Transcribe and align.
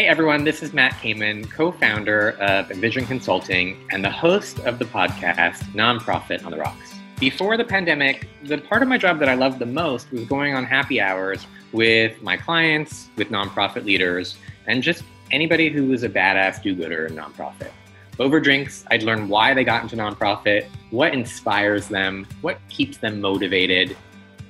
Hey 0.00 0.06
everyone, 0.06 0.44
this 0.44 0.62
is 0.62 0.72
Matt 0.72 0.94
Kamen, 0.94 1.50
co 1.50 1.70
founder 1.70 2.30
of 2.40 2.70
Envision 2.70 3.04
Consulting 3.04 3.86
and 3.90 4.02
the 4.02 4.10
host 4.10 4.58
of 4.60 4.78
the 4.78 4.86
podcast 4.86 5.58
Nonprofit 5.74 6.42
on 6.42 6.52
the 6.52 6.56
Rocks. 6.56 6.94
Before 7.18 7.58
the 7.58 7.66
pandemic, 7.66 8.26
the 8.44 8.56
part 8.56 8.80
of 8.80 8.88
my 8.88 8.96
job 8.96 9.18
that 9.18 9.28
I 9.28 9.34
loved 9.34 9.58
the 9.58 9.66
most 9.66 10.10
was 10.10 10.24
going 10.24 10.54
on 10.54 10.64
happy 10.64 11.02
hours 11.02 11.46
with 11.72 12.22
my 12.22 12.38
clients, 12.38 13.10
with 13.16 13.28
nonprofit 13.28 13.84
leaders, 13.84 14.36
and 14.66 14.82
just 14.82 15.02
anybody 15.30 15.68
who 15.68 15.88
was 15.88 16.02
a 16.02 16.08
badass 16.08 16.62
do 16.62 16.74
gooder 16.74 17.04
in 17.04 17.14
nonprofit. 17.14 17.70
Over 18.18 18.40
drinks, 18.40 18.86
I'd 18.90 19.02
learn 19.02 19.28
why 19.28 19.52
they 19.52 19.64
got 19.64 19.82
into 19.82 19.96
nonprofit, 19.96 20.66
what 20.88 21.12
inspires 21.12 21.88
them, 21.88 22.26
what 22.40 22.58
keeps 22.70 22.96
them 22.96 23.20
motivated, 23.20 23.94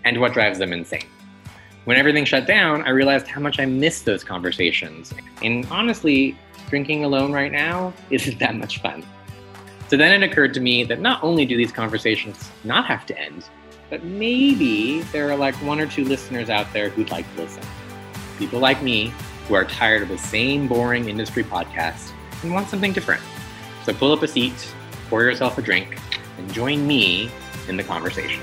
and 0.04 0.20
what 0.20 0.32
drives 0.32 0.60
them 0.60 0.72
insane. 0.72 1.08
When 1.84 1.96
everything 1.96 2.26
shut 2.26 2.46
down, 2.46 2.82
I 2.82 2.90
realized 2.90 3.26
how 3.26 3.40
much 3.40 3.58
I 3.58 3.64
missed 3.64 4.04
those 4.04 4.22
conversations. 4.22 5.14
And 5.42 5.66
honestly, 5.70 6.36
drinking 6.68 7.04
alone 7.04 7.32
right 7.32 7.50
now 7.50 7.94
isn't 8.10 8.38
that 8.38 8.54
much 8.54 8.80
fun. 8.80 9.04
So 9.88 9.96
then 9.96 10.22
it 10.22 10.30
occurred 10.30 10.54
to 10.54 10.60
me 10.60 10.84
that 10.84 11.00
not 11.00 11.24
only 11.24 11.44
do 11.44 11.56
these 11.56 11.72
conversations 11.72 12.50
not 12.64 12.86
have 12.86 13.06
to 13.06 13.18
end, 13.18 13.48
but 13.88 14.04
maybe 14.04 15.00
there 15.12 15.28
are 15.30 15.36
like 15.36 15.54
one 15.56 15.80
or 15.80 15.86
two 15.86 16.04
listeners 16.04 16.48
out 16.48 16.72
there 16.72 16.90
who'd 16.90 17.10
like 17.10 17.26
to 17.34 17.42
listen. 17.42 17.62
People 18.38 18.60
like 18.60 18.82
me 18.82 19.12
who 19.48 19.54
are 19.54 19.64
tired 19.64 20.02
of 20.02 20.08
the 20.08 20.18
same 20.18 20.68
boring 20.68 21.08
industry 21.08 21.42
podcast 21.42 22.12
and 22.42 22.52
want 22.52 22.68
something 22.68 22.92
different. 22.92 23.22
So 23.84 23.92
pull 23.92 24.12
up 24.12 24.22
a 24.22 24.28
seat, 24.28 24.72
pour 25.08 25.22
yourself 25.22 25.58
a 25.58 25.62
drink, 25.62 25.98
and 26.38 26.52
join 26.52 26.86
me 26.86 27.30
in 27.68 27.76
the 27.76 27.82
conversation. 27.82 28.42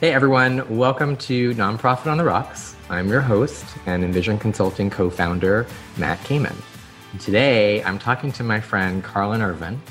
Hey 0.00 0.12
everyone, 0.12 0.64
welcome 0.76 1.16
to 1.16 1.52
Nonprofit 1.54 2.06
on 2.06 2.18
the 2.18 2.24
Rocks. 2.24 2.76
I'm 2.88 3.08
your 3.08 3.20
host 3.20 3.66
and 3.86 4.04
Envision 4.04 4.38
Consulting 4.38 4.90
co 4.90 5.10
founder, 5.10 5.66
Matt 5.96 6.20
Kamen. 6.20 6.54
Today, 7.18 7.82
I'm 7.82 7.98
talking 7.98 8.30
to 8.30 8.44
my 8.44 8.60
friend 8.60 9.02
Carlin 9.02 9.42
Irvin, 9.42 9.82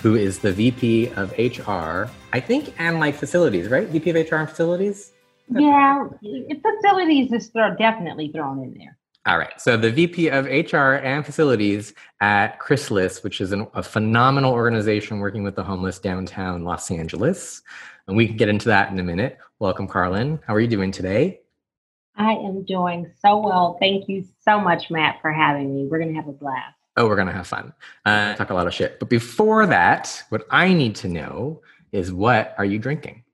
who 0.00 0.14
is 0.14 0.38
the 0.38 0.52
VP 0.52 1.08
of 1.16 1.32
HR, 1.36 2.08
I 2.32 2.38
think, 2.38 2.72
and 2.78 3.00
like 3.00 3.16
facilities, 3.16 3.68
right? 3.68 3.88
VP 3.88 4.10
of 4.10 4.30
HR 4.30 4.36
and 4.36 4.48
facilities? 4.48 5.10
Yeah, 5.50 6.06
facilities 6.22 7.32
is 7.32 7.48
definitely 7.78 8.30
thrown 8.30 8.62
in 8.62 8.74
there. 8.78 8.96
All 9.26 9.38
right. 9.38 9.60
So 9.60 9.76
the 9.76 9.90
VP 9.90 10.28
of 10.28 10.46
HR 10.46 10.94
and 11.04 11.26
facilities 11.26 11.94
at 12.20 12.60
Chrysalis, 12.60 13.24
which 13.24 13.40
is 13.40 13.50
an, 13.50 13.66
a 13.74 13.82
phenomenal 13.82 14.52
organization 14.52 15.18
working 15.18 15.42
with 15.42 15.56
the 15.56 15.64
homeless 15.64 15.98
downtown 15.98 16.62
Los 16.62 16.92
Angeles. 16.92 17.62
And 18.08 18.16
we 18.16 18.26
can 18.26 18.36
get 18.36 18.48
into 18.48 18.68
that 18.68 18.90
in 18.90 18.98
a 18.98 19.02
minute. 19.02 19.38
Welcome, 19.58 19.86
Carlin. 19.86 20.40
How 20.46 20.54
are 20.54 20.60
you 20.60 20.66
doing 20.66 20.90
today? 20.90 21.42
I 22.16 22.32
am 22.32 22.64
doing 22.64 23.12
so 23.20 23.36
well. 23.36 23.76
Thank 23.78 24.08
you 24.08 24.24
so 24.40 24.58
much, 24.58 24.90
Matt, 24.90 25.20
for 25.20 25.30
having 25.30 25.74
me. 25.74 25.86
We're 25.86 25.98
going 25.98 26.08
to 26.08 26.16
have 26.16 26.26
a 26.26 26.32
blast. 26.32 26.74
Oh, 26.96 27.06
we're 27.06 27.16
going 27.16 27.28
to 27.28 27.34
have 27.34 27.46
fun. 27.46 27.74
Uh, 28.06 28.34
talk 28.34 28.48
a 28.48 28.54
lot 28.54 28.66
of 28.66 28.72
shit. 28.72 28.98
But 28.98 29.10
before 29.10 29.66
that, 29.66 30.24
what 30.30 30.46
I 30.50 30.72
need 30.72 30.96
to 30.96 31.08
know 31.08 31.60
is 31.92 32.10
what 32.10 32.54
are 32.56 32.64
you 32.64 32.78
drinking? 32.78 33.24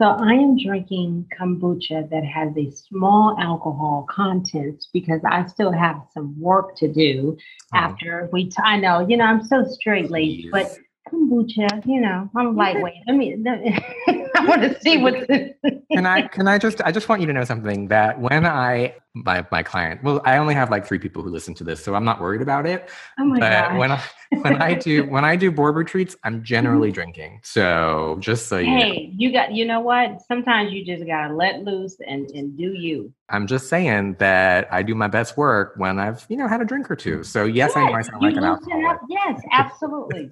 So 0.00 0.06
I 0.06 0.32
am 0.32 0.56
drinking 0.56 1.28
kombucha 1.38 2.08
that 2.08 2.24
has 2.24 2.56
a 2.56 2.70
small 2.70 3.36
alcohol 3.40 4.06
content 4.08 4.86
because 4.94 5.20
I 5.28 5.46
still 5.46 5.72
have 5.72 6.00
some 6.14 6.40
work 6.40 6.76
to 6.76 6.90
do 6.90 7.36
oh. 7.74 7.76
after 7.76 8.30
we. 8.32 8.50
T- 8.50 8.56
I 8.64 8.76
know, 8.78 9.06
you 9.06 9.16
know, 9.16 9.24
I'm 9.24 9.44
so 9.44 9.64
straight 9.64 10.10
laced, 10.10 10.48
but 10.52 10.78
kombucha, 11.10 11.86
you 11.86 12.00
know, 12.00 12.30
I'm 12.36 12.56
lightweight. 12.56 12.94
I 13.08 13.12
mean, 13.12 13.44
I 13.48 14.46
want 14.46 14.62
to 14.62 14.80
see 14.80 14.98
what. 14.98 15.26
can 15.26 16.06
I? 16.06 16.28
Can 16.28 16.48
I 16.48 16.58
just? 16.58 16.80
I 16.82 16.92
just 16.92 17.08
want 17.08 17.20
you 17.20 17.26
to 17.26 17.32
know 17.32 17.44
something 17.44 17.88
that 17.88 18.20
when 18.20 18.46
I 18.46 18.94
my 19.14 19.44
my 19.50 19.62
client, 19.62 20.02
well, 20.04 20.20
I 20.24 20.36
only 20.36 20.54
have 20.54 20.70
like 20.70 20.86
three 20.86 20.98
people 20.98 21.22
who 21.22 21.30
listen 21.30 21.54
to 21.54 21.64
this, 21.64 21.82
so 21.82 21.94
I'm 21.94 22.04
not 22.04 22.20
worried 22.20 22.42
about 22.42 22.66
it. 22.66 22.88
Oh 23.18 23.24
my 23.24 23.40
but 23.40 23.76
when 23.76 23.90
I 23.90 24.02
when 24.42 24.62
I 24.62 24.74
do 24.74 25.04
when 25.10 25.24
I 25.24 25.36
do 25.36 25.50
board 25.50 25.74
retreats, 25.74 26.16
I'm 26.22 26.44
generally 26.44 26.88
mm-hmm. 26.88 26.94
drinking. 26.94 27.40
So 27.42 28.18
just 28.20 28.46
so 28.46 28.58
you 28.58 28.66
hey, 28.66 29.06
know. 29.06 29.12
you 29.16 29.32
got 29.32 29.52
you 29.52 29.64
know 29.64 29.80
what? 29.80 30.22
Sometimes 30.28 30.72
you 30.72 30.84
just 30.84 31.04
gotta 31.06 31.34
let 31.34 31.62
loose 31.64 31.96
and 32.06 32.30
and 32.30 32.56
do 32.56 32.72
you. 32.72 33.12
I'm 33.28 33.46
just 33.46 33.68
saying 33.68 34.16
that 34.18 34.68
I 34.72 34.82
do 34.82 34.94
my 34.94 35.08
best 35.08 35.36
work 35.36 35.74
when 35.76 35.98
I've 35.98 36.24
you 36.28 36.36
know 36.36 36.46
had 36.46 36.60
a 36.60 36.64
drink 36.64 36.90
or 36.90 36.96
two. 36.96 37.24
So 37.24 37.44
yes, 37.44 37.72
yes 37.74 37.76
I 37.76 37.86
know 37.86 37.94
I 37.94 38.02
sound 38.02 38.22
like 38.22 38.36
an 38.36 38.44
alcoholic. 38.44 38.98
Yes, 39.26 39.40
absolutely. 39.52 40.30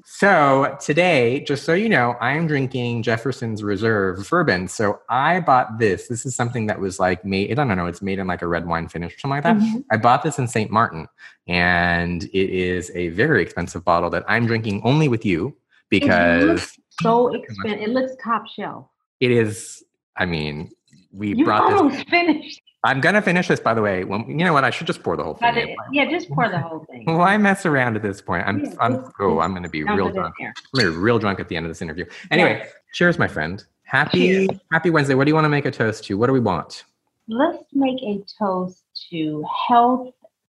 so 0.04 0.76
today, 0.80 1.40
just 1.40 1.64
so 1.64 1.74
you 1.74 1.88
know, 1.88 2.16
I 2.20 2.32
am 2.32 2.46
drinking 2.46 3.02
Jefferson's 3.02 3.62
Reserve 3.62 4.28
bourbon. 4.28 4.68
So 4.68 5.00
I 5.08 5.40
bought 5.40 5.78
this. 5.78 6.08
This 6.08 6.26
is 6.26 6.34
something 6.34 6.66
that 6.66 6.80
was 6.80 6.98
like 6.98 7.24
made. 7.24 7.52
I 7.52 7.64
don't 7.64 7.76
know. 7.76 7.86
It's 7.86 8.02
made 8.02 8.18
in 8.18 8.26
like 8.26 8.42
a 8.42 8.48
red 8.48 8.66
wine 8.66 8.88
finish 8.88 9.14
or 9.14 9.18
something 9.20 9.36
like 9.36 9.44
that. 9.44 9.56
Mm-hmm. 9.56 9.78
I 9.90 9.96
bought 9.96 10.22
this 10.22 10.38
in 10.38 10.48
St. 10.48 10.70
Martin, 10.70 11.06
and 11.46 12.24
it 12.24 12.50
is 12.50 12.90
a 12.94 13.08
very 13.10 13.42
expensive 13.42 13.84
bottle 13.84 14.10
that 14.10 14.24
I'm 14.26 14.46
drinking 14.46 14.82
only 14.84 15.08
with 15.08 15.24
you 15.24 15.56
because 15.88 16.76
so 17.00 17.32
expensive. 17.34 17.80
It 17.80 17.90
looks 17.90 18.12
top 18.22 18.44
shelf. 18.48 18.86
It 19.20 19.30
is. 19.30 19.84
I 20.16 20.26
mean, 20.26 20.70
we 21.12 21.34
you 21.34 21.44
brought 21.44 21.72
almost 21.72 21.96
this. 21.96 22.04
finished. 22.10 22.62
I'm 22.84 23.00
gonna 23.00 23.22
finish 23.22 23.46
this, 23.46 23.60
by 23.60 23.74
the 23.74 23.82
way. 23.82 24.02
When, 24.04 24.28
you 24.28 24.44
know 24.44 24.52
what? 24.52 24.64
I 24.64 24.70
should 24.70 24.88
just 24.88 25.02
pour 25.02 25.16
the 25.16 25.22
whole 25.22 25.34
thing. 25.34 25.56
It, 25.56 25.76
yeah, 25.92 26.10
just 26.10 26.28
pour 26.30 26.48
the 26.48 26.58
whole 26.58 26.84
thing. 26.90 27.04
Why 27.06 27.36
mess 27.36 27.64
around 27.64 27.94
at 27.94 28.02
this 28.02 28.20
point? 28.20 28.44
I'm, 28.46 28.64
yeah, 28.64 28.74
I'm, 28.80 29.12
oh, 29.20 29.38
I'm 29.38 29.54
gonna 29.54 29.68
be 29.68 29.84
real 29.84 30.10
drunk. 30.10 30.34
I'm 30.40 30.52
gonna 30.74 30.90
be 30.90 30.96
real 30.96 31.18
drunk 31.18 31.38
at 31.38 31.48
the 31.48 31.56
end 31.56 31.64
of 31.64 31.70
this 31.70 31.80
interview. 31.80 32.04
Anyway, 32.30 32.60
yes. 32.64 32.72
cheers, 32.92 33.18
my 33.18 33.28
friend. 33.28 33.64
Happy, 33.84 34.46
cheers. 34.46 34.48
happy 34.72 34.90
Wednesday. 34.90 35.14
What 35.14 35.24
do 35.24 35.30
you 35.30 35.34
want 35.34 35.44
to 35.44 35.48
make 35.50 35.64
a 35.64 35.70
toast 35.70 36.04
to? 36.04 36.18
What 36.18 36.26
do 36.26 36.32
we 36.32 36.40
want? 36.40 36.84
Let's 37.28 37.64
make 37.72 38.02
a 38.02 38.24
toast 38.38 38.82
to 39.10 39.44
health, 39.68 40.12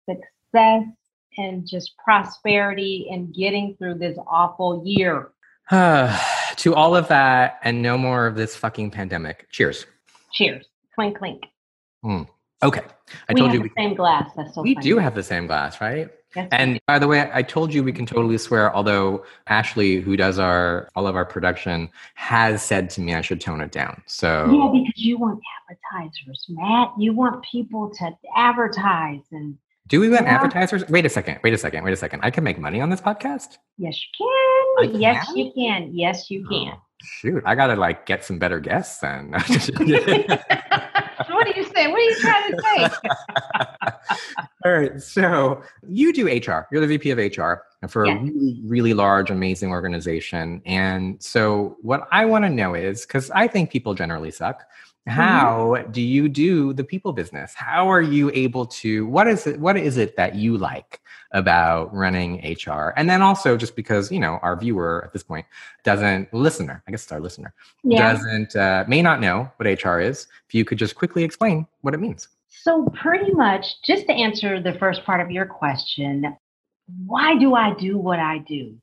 success, 0.08 0.84
and 1.36 1.66
just 1.66 1.92
prosperity 2.02 3.08
and 3.10 3.34
getting 3.34 3.76
through 3.76 3.98
this 3.98 4.16
awful 4.26 4.82
year. 4.86 5.30
to 5.70 6.74
all 6.74 6.94
of 6.96 7.08
that 7.08 7.58
and 7.62 7.82
no 7.82 7.98
more 7.98 8.26
of 8.26 8.36
this 8.36 8.56
fucking 8.56 8.90
pandemic. 8.90 9.46
Cheers. 9.50 9.86
Cheers. 10.32 10.66
Clink, 10.94 11.18
clink. 11.18 11.42
Mm. 12.04 12.28
Okay. 12.62 12.82
I 13.28 13.34
we 13.34 13.40
told 13.40 13.52
you 13.52 13.60
we 13.60 13.70
same 13.76 13.94
glass. 13.94 14.30
That's 14.36 14.54
so 14.54 14.62
we 14.62 14.74
funny. 14.74 14.84
do 14.84 14.98
have 14.98 15.14
the 15.14 15.22
same 15.22 15.46
glass, 15.46 15.80
right? 15.80 16.08
Yes, 16.34 16.48
and 16.50 16.80
by 16.86 16.98
the 16.98 17.06
way, 17.06 17.30
I 17.32 17.42
told 17.42 17.72
you 17.72 17.84
we 17.84 17.92
can 17.92 18.06
totally 18.06 18.38
swear. 18.38 18.74
Although 18.74 19.24
Ashley, 19.46 20.00
who 20.00 20.16
does 20.16 20.38
our 20.38 20.88
all 20.96 21.06
of 21.06 21.14
our 21.14 21.24
production, 21.24 21.90
has 22.14 22.62
said 22.62 22.90
to 22.90 23.00
me 23.00 23.14
I 23.14 23.20
should 23.20 23.40
tone 23.40 23.60
it 23.60 23.70
down. 23.70 24.02
So 24.06 24.50
yeah, 24.50 24.80
because 24.80 25.02
you 25.02 25.18
want 25.18 25.40
advertisers, 25.70 26.46
Matt. 26.48 26.92
You 26.98 27.12
want 27.12 27.44
people 27.44 27.90
to 27.98 28.10
advertise 28.36 29.22
and. 29.30 29.56
Do 29.86 30.00
we 30.00 30.08
want 30.08 30.22
yeah. 30.22 30.36
advertisers? 30.36 30.88
Wait 30.88 31.04
a 31.04 31.10
second. 31.10 31.40
Wait 31.44 31.52
a 31.52 31.58
second. 31.58 31.84
Wait 31.84 31.92
a 31.92 31.96
second. 31.96 32.20
I 32.22 32.30
can 32.30 32.42
make 32.42 32.58
money 32.58 32.80
on 32.80 32.88
this 32.88 33.02
podcast. 33.02 33.58
Yes, 33.76 34.00
you 34.18 34.88
can. 34.88 35.00
Yes, 35.00 35.28
you 35.34 35.52
can. 35.54 35.90
Yes, 35.92 36.30
you 36.30 36.46
can. 36.48 36.72
Oh, 36.74 36.82
shoot, 37.02 37.42
I 37.44 37.54
gotta 37.54 37.76
like 37.76 38.06
get 38.06 38.24
some 38.24 38.38
better 38.38 38.60
guests 38.60 38.98
then. 39.00 39.34
what 41.74 41.82
are 41.82 41.88
you? 41.88 41.90
What 41.90 42.00
are 42.00 42.04
you 42.04 42.16
trying 42.20 42.52
to 42.52 42.62
say? 42.62 42.88
All 44.64 44.72
right. 44.72 45.02
So 45.02 45.62
you 45.86 46.12
do 46.12 46.26
HR. 46.26 46.66
You're 46.70 46.80
the 46.80 46.86
VP 46.86 47.10
of 47.10 47.18
HR 47.18 47.62
for 47.88 48.04
a 48.04 48.14
really, 48.14 48.60
really 48.64 48.94
large, 48.94 49.30
amazing 49.30 49.70
organization. 49.70 50.62
And 50.64 51.22
so 51.22 51.76
what 51.82 52.08
I 52.10 52.24
want 52.24 52.44
to 52.44 52.50
know 52.50 52.74
is 52.74 53.02
because 53.02 53.30
I 53.30 53.46
think 53.46 53.70
people 53.70 53.94
generally 53.94 54.30
suck. 54.30 54.62
Mm-hmm. 55.08 55.20
How 55.20 55.84
do 55.90 56.00
you 56.00 56.28
do 56.30 56.72
the 56.72 56.84
people 56.84 57.12
business? 57.12 57.52
How 57.54 57.88
are 57.88 58.00
you 58.00 58.30
able 58.32 58.64
to 58.66 59.06
what 59.06 59.28
is 59.28 59.46
it 59.46 59.60
what 59.60 59.76
is 59.76 59.98
it 59.98 60.16
that 60.16 60.34
you 60.34 60.56
like 60.56 61.02
about 61.32 61.94
running 61.94 62.38
HR? 62.38 62.94
And 62.96 63.10
then 63.10 63.20
also 63.20 63.58
just 63.58 63.76
because, 63.76 64.10
you 64.10 64.18
know, 64.18 64.38
our 64.40 64.56
viewer 64.56 65.02
at 65.04 65.12
this 65.12 65.22
point 65.22 65.44
doesn't 65.82 66.32
listener, 66.32 66.82
I 66.88 66.90
guess 66.90 67.02
it's 67.02 67.12
our 67.12 67.20
listener, 67.20 67.52
yeah. 67.82 68.14
doesn't 68.14 68.56
uh, 68.56 68.84
may 68.88 69.02
not 69.02 69.20
know 69.20 69.50
what 69.56 69.66
HR 69.66 69.98
is. 69.98 70.26
If 70.48 70.54
you 70.54 70.64
could 70.64 70.78
just 70.78 70.94
quickly 70.94 71.22
explain 71.22 71.66
what 71.82 71.92
it 71.92 72.00
means. 72.00 72.28
So 72.48 72.88
pretty 72.94 73.32
much 73.32 73.82
just 73.82 74.06
to 74.06 74.12
answer 74.12 74.58
the 74.62 74.78
first 74.78 75.04
part 75.04 75.20
of 75.20 75.30
your 75.30 75.44
question, 75.44 76.34
why 77.04 77.36
do 77.36 77.54
I 77.54 77.74
do 77.74 77.98
what 77.98 78.20
I 78.20 78.38
do? 78.38 78.74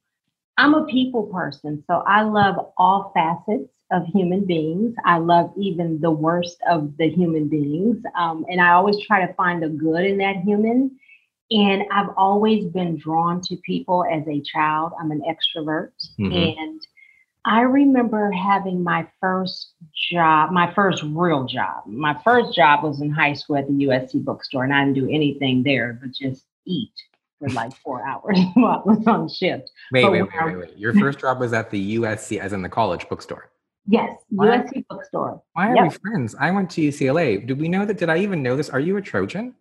I'm 0.58 0.76
a 0.76 0.86
people 0.86 1.24
person, 1.24 1.84
so 1.88 2.04
I 2.06 2.22
love 2.22 2.74
all 2.78 3.12
facets 3.16 3.72
of 3.92 4.06
human 4.08 4.46
beings. 4.46 4.96
I 5.06 5.18
love 5.18 5.52
even 5.58 6.00
the 6.00 6.12
worst 6.12 6.58
of 6.70 6.96
the 6.98 7.10
human 7.10 7.48
beings. 7.48 8.04
Um, 8.18 8.46
and 8.50 8.62
I 8.62 8.72
always 8.72 9.00
try 9.06 9.26
to 9.26 9.34
find 9.34 9.62
the 9.62 9.70
good 9.70 10.06
in 10.06 10.18
that 10.20 10.38
human. 10.38 10.98
And 11.52 11.84
I've 11.92 12.10
always 12.16 12.66
been 12.66 12.98
drawn 12.98 13.42
to 13.42 13.58
people 13.58 14.06
as 14.06 14.26
a 14.28 14.42
child. 14.42 14.94
I'm 15.00 15.12
an 15.12 15.22
extrovert. 15.22 15.92
Mm-hmm. 16.20 16.60
And 16.60 16.82
I 17.44 17.62
remember 17.62 18.32
having 18.32 18.84
my 18.84 19.08
first 19.20 19.74
job, 20.12 20.52
my 20.52 20.74
first 20.74 21.04
real 21.04 21.46
job. 21.46 21.84
My 21.88 22.18
first 22.24 22.56
job 22.56 22.84
was 22.84 23.02
in 23.02 23.10
high 23.10 23.34
school 23.34 23.58
at 23.58 23.68
the 23.68 23.74
USC 23.74 24.24
bookstore, 24.24 24.64
and 24.64 24.74
I 24.74 24.86
didn't 24.86 24.96
do 24.96 25.10
anything 25.10 25.64
there 25.64 26.00
but 26.02 26.12
just 26.12 26.46
eat 26.66 26.94
for 27.40 27.50
like 27.54 27.76
four 27.78 28.06
hours 28.06 28.40
while 28.54 28.84
I 28.86 28.90
was 28.90 29.08
on 29.08 29.28
shift. 29.28 29.72
Wait, 29.92 30.10
wait, 30.10 30.22
wait, 30.22 30.46
wait, 30.46 30.58
wait. 30.58 30.78
Your 30.78 30.94
first 30.94 31.20
job 31.20 31.40
was 31.40 31.52
at 31.52 31.72
the 31.72 31.98
USC, 31.98 32.38
as 32.38 32.54
in 32.54 32.62
the 32.62 32.70
college 32.70 33.10
bookstore. 33.10 33.50
Yes, 33.88 34.18
USC 34.34 34.86
bookstore. 34.90 35.42
Why 35.54 35.70
are 35.72 35.76
Yep. 35.76 35.84
we 35.84 35.90
friends? 35.90 36.36
I 36.40 36.52
went 36.52 36.70
to 36.72 36.82
UCLA. 36.82 37.46
Did 37.46 37.60
we 37.60 37.68
know 37.68 37.86
that? 37.86 37.98
Did 37.98 38.10
I 38.10 38.18
even 38.18 38.44
know 38.44 38.56
this? 38.56 38.70
Are 38.70 38.80
you 38.80 38.98
a 38.98 39.02
Trojan? 39.02 39.56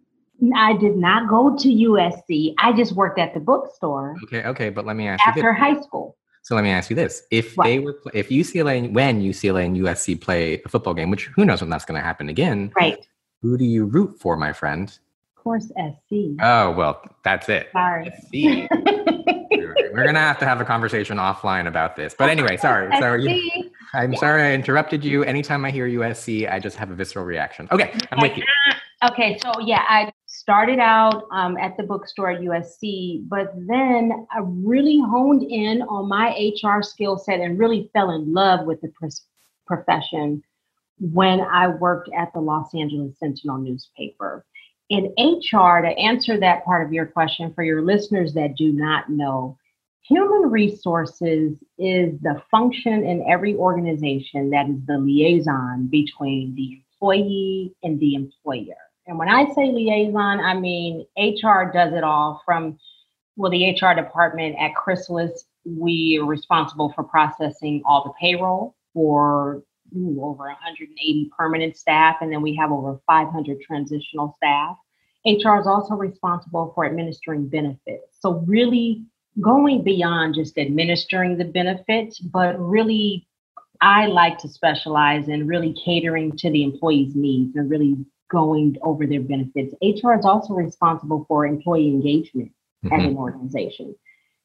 I 0.54 0.74
did 0.76 0.96
not 0.96 1.28
go 1.28 1.54
to 1.56 1.68
USC. 1.68 2.54
I 2.58 2.72
just 2.72 2.92
worked 2.94 3.18
at 3.18 3.34
the 3.34 3.40
bookstore 3.40 4.16
Okay, 4.24 4.42
okay, 4.44 4.70
but 4.70 4.86
let 4.86 4.96
me 4.96 5.06
ask 5.06 5.20
you 5.26 5.30
after 5.30 5.52
high 5.52 5.78
school. 5.80 6.16
So 6.42 6.54
let 6.54 6.64
me 6.64 6.70
ask 6.70 6.88
you 6.88 6.96
this: 6.96 7.22
If 7.30 7.54
What? 7.56 7.64
they 7.64 7.78
were, 7.78 8.00
if 8.14 8.30
UCLA, 8.30 8.90
when 8.92 9.20
UCLA 9.20 9.66
and 9.66 9.76
USC 9.76 10.18
play 10.18 10.54
a 10.64 10.68
football 10.68 10.94
game, 10.94 11.10
which 11.10 11.26
who 11.26 11.44
knows 11.44 11.60
when 11.60 11.68
that's 11.68 11.84
going 11.84 12.00
to 12.00 12.04
happen 12.04 12.28
again, 12.30 12.72
Right. 12.74 12.96
who 13.42 13.58
do 13.58 13.64
you 13.64 13.84
root 13.84 14.18
for, 14.18 14.36
my 14.36 14.52
friend? 14.52 14.88
Of 15.36 15.42
course, 15.44 15.66
SC. 15.76 16.36
Oh 16.40 16.70
well, 16.72 17.02
that's 17.24 17.48
it. 17.50 17.68
Sorry. 17.72 18.10
SC. 18.32 18.68
We're 20.00 20.06
gonna 20.06 20.20
have 20.20 20.38
to 20.38 20.46
have 20.46 20.60
a 20.60 20.64
conversation 20.64 21.18
offline 21.18 21.66
about 21.66 21.96
this. 21.96 22.14
But 22.18 22.30
anyway, 22.30 22.56
sorry. 22.58 22.90
So 22.98 23.14
you, 23.14 23.70
I'm 23.92 24.16
sorry 24.16 24.42
I 24.42 24.52
interrupted 24.54 25.04
you. 25.04 25.24
Anytime 25.24 25.64
I 25.64 25.70
hear 25.70 25.88
USC, 25.88 26.50
I 26.50 26.58
just 26.58 26.76
have 26.76 26.90
a 26.90 26.94
visceral 26.94 27.24
reaction. 27.24 27.68
Okay, 27.70 27.92
I'm 28.10 28.20
with 28.20 28.36
you. 28.36 28.44
Okay, 29.02 29.38
so 29.42 29.52
yeah, 29.60 29.84
I 29.88 30.12
started 30.26 30.78
out 30.78 31.26
um, 31.32 31.56
at 31.56 31.76
the 31.76 31.82
bookstore 31.82 32.30
at 32.30 32.40
USC, 32.40 33.26
but 33.28 33.52
then 33.56 34.26
I 34.30 34.40
really 34.42 35.00
honed 35.00 35.42
in 35.42 35.80
on 35.82 36.08
my 36.08 36.36
HR 36.62 36.82
skill 36.82 37.16
set 37.16 37.40
and 37.40 37.58
really 37.58 37.88
fell 37.94 38.10
in 38.10 38.32
love 38.32 38.66
with 38.66 38.80
the 38.82 38.88
pros- 38.88 39.24
profession 39.66 40.42
when 40.98 41.40
I 41.40 41.68
worked 41.68 42.10
at 42.14 42.32
the 42.34 42.40
Los 42.40 42.74
Angeles 42.74 43.18
Sentinel 43.18 43.58
newspaper. 43.58 44.44
In 44.90 45.14
HR, 45.18 45.80
to 45.80 45.98
answer 45.98 46.38
that 46.40 46.64
part 46.64 46.84
of 46.84 46.92
your 46.92 47.06
question 47.06 47.54
for 47.54 47.62
your 47.62 47.80
listeners 47.80 48.34
that 48.34 48.56
do 48.56 48.72
not 48.72 49.08
know, 49.08 49.56
human 50.10 50.50
resources 50.50 51.52
is 51.78 52.18
the 52.20 52.42
function 52.50 53.04
in 53.04 53.24
every 53.30 53.54
organization 53.54 54.50
that 54.50 54.68
is 54.68 54.84
the 54.86 54.98
liaison 54.98 55.86
between 55.86 56.54
the 56.56 56.82
employee 56.82 57.72
and 57.84 57.98
the 58.00 58.14
employer. 58.14 58.76
And 59.06 59.18
when 59.18 59.28
I 59.28 59.46
say 59.54 59.70
liaison, 59.70 60.40
I 60.40 60.54
mean 60.54 61.06
HR 61.16 61.70
does 61.72 61.92
it 61.94 62.02
all 62.02 62.42
from, 62.44 62.76
well, 63.36 63.52
the 63.52 63.70
HR 63.70 63.94
department 63.94 64.56
at 64.58 64.74
Chrysalis, 64.74 65.44
we 65.64 66.18
are 66.20 66.26
responsible 66.26 66.92
for 66.92 67.04
processing 67.04 67.82
all 67.86 68.02
the 68.04 68.12
payroll 68.20 68.74
for 68.92 69.62
ooh, 69.96 70.20
over 70.22 70.44
180 70.44 71.30
permanent 71.36 71.76
staff, 71.76 72.16
and 72.20 72.32
then 72.32 72.42
we 72.42 72.56
have 72.56 72.72
over 72.72 73.00
500 73.06 73.60
transitional 73.60 74.34
staff. 74.38 74.76
HR 75.24 75.60
is 75.60 75.66
also 75.66 75.94
responsible 75.94 76.72
for 76.74 76.86
administering 76.86 77.48
benefits. 77.48 78.18
So, 78.20 78.44
really 78.46 79.04
going 79.40 79.82
beyond 79.84 80.34
just 80.34 80.58
administering 80.58 81.36
the 81.38 81.44
benefits, 81.44 82.18
but 82.18 82.58
really, 82.58 83.26
I 83.80 84.06
like 84.06 84.38
to 84.38 84.48
specialize 84.48 85.28
in 85.28 85.46
really 85.46 85.74
catering 85.84 86.36
to 86.36 86.50
the 86.50 86.62
employee's 86.62 87.14
needs 87.14 87.56
and 87.56 87.70
really 87.70 87.96
going 88.30 88.76
over 88.82 89.06
their 89.06 89.22
benefits. 89.22 89.74
HR 89.82 90.14
is 90.18 90.24
also 90.24 90.54
responsible 90.54 91.24
for 91.26 91.46
employee 91.46 91.88
engagement 91.88 92.52
at 92.86 93.00
Mhm. 93.00 93.08
an 93.08 93.16
organization. 93.16 93.94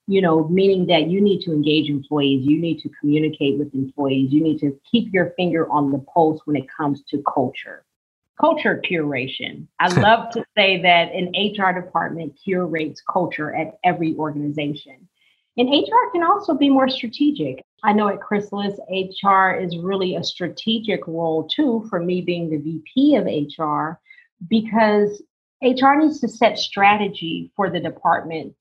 You 0.07 0.21
know, 0.21 0.47
meaning 0.47 0.85
that 0.87 1.09
you 1.09 1.19
need 1.19 1.41
to 1.41 1.51
engage 1.51 1.89
employees, 1.89 2.45
you 2.45 2.59
need 2.59 2.79
to 2.79 2.89
communicate 2.99 3.57
with 3.57 3.73
employees, 3.73 4.31
you 4.31 4.41
need 4.41 4.59
to 4.59 4.79
keep 4.89 5.13
your 5.13 5.31
finger 5.31 5.69
on 5.71 5.91
the 5.91 5.99
pulse 5.99 6.41
when 6.45 6.55
it 6.55 6.67
comes 6.69 7.03
to 7.09 7.21
culture. 7.23 7.83
Culture 8.39 8.81
curation. 8.89 9.67
I 9.79 9.87
love 9.99 10.31
to 10.31 10.45
say 10.57 10.81
that 10.81 11.13
an 11.13 11.31
HR 11.35 11.79
department 11.79 12.37
curates 12.43 13.01
culture 13.01 13.55
at 13.55 13.77
every 13.83 14.15
organization. 14.15 15.07
And 15.57 15.69
HR 15.69 16.11
can 16.11 16.23
also 16.23 16.53
be 16.53 16.69
more 16.69 16.89
strategic. 16.89 17.63
I 17.83 17.93
know 17.93 18.09
at 18.09 18.19
Chrysalis, 18.19 18.77
HR 18.89 19.51
is 19.51 19.77
really 19.77 20.15
a 20.15 20.23
strategic 20.23 21.07
role 21.07 21.47
too, 21.47 21.85
for 21.89 21.99
me 21.99 22.21
being 22.21 22.49
the 22.49 22.57
VP 22.57 23.15
of 23.15 23.25
HR, 23.25 23.99
because 24.49 25.21
HR 25.61 25.95
needs 25.95 26.19
to 26.19 26.27
set 26.27 26.59
strategy 26.59 27.51
for 27.55 27.69
the 27.69 27.79
department, 27.79 28.55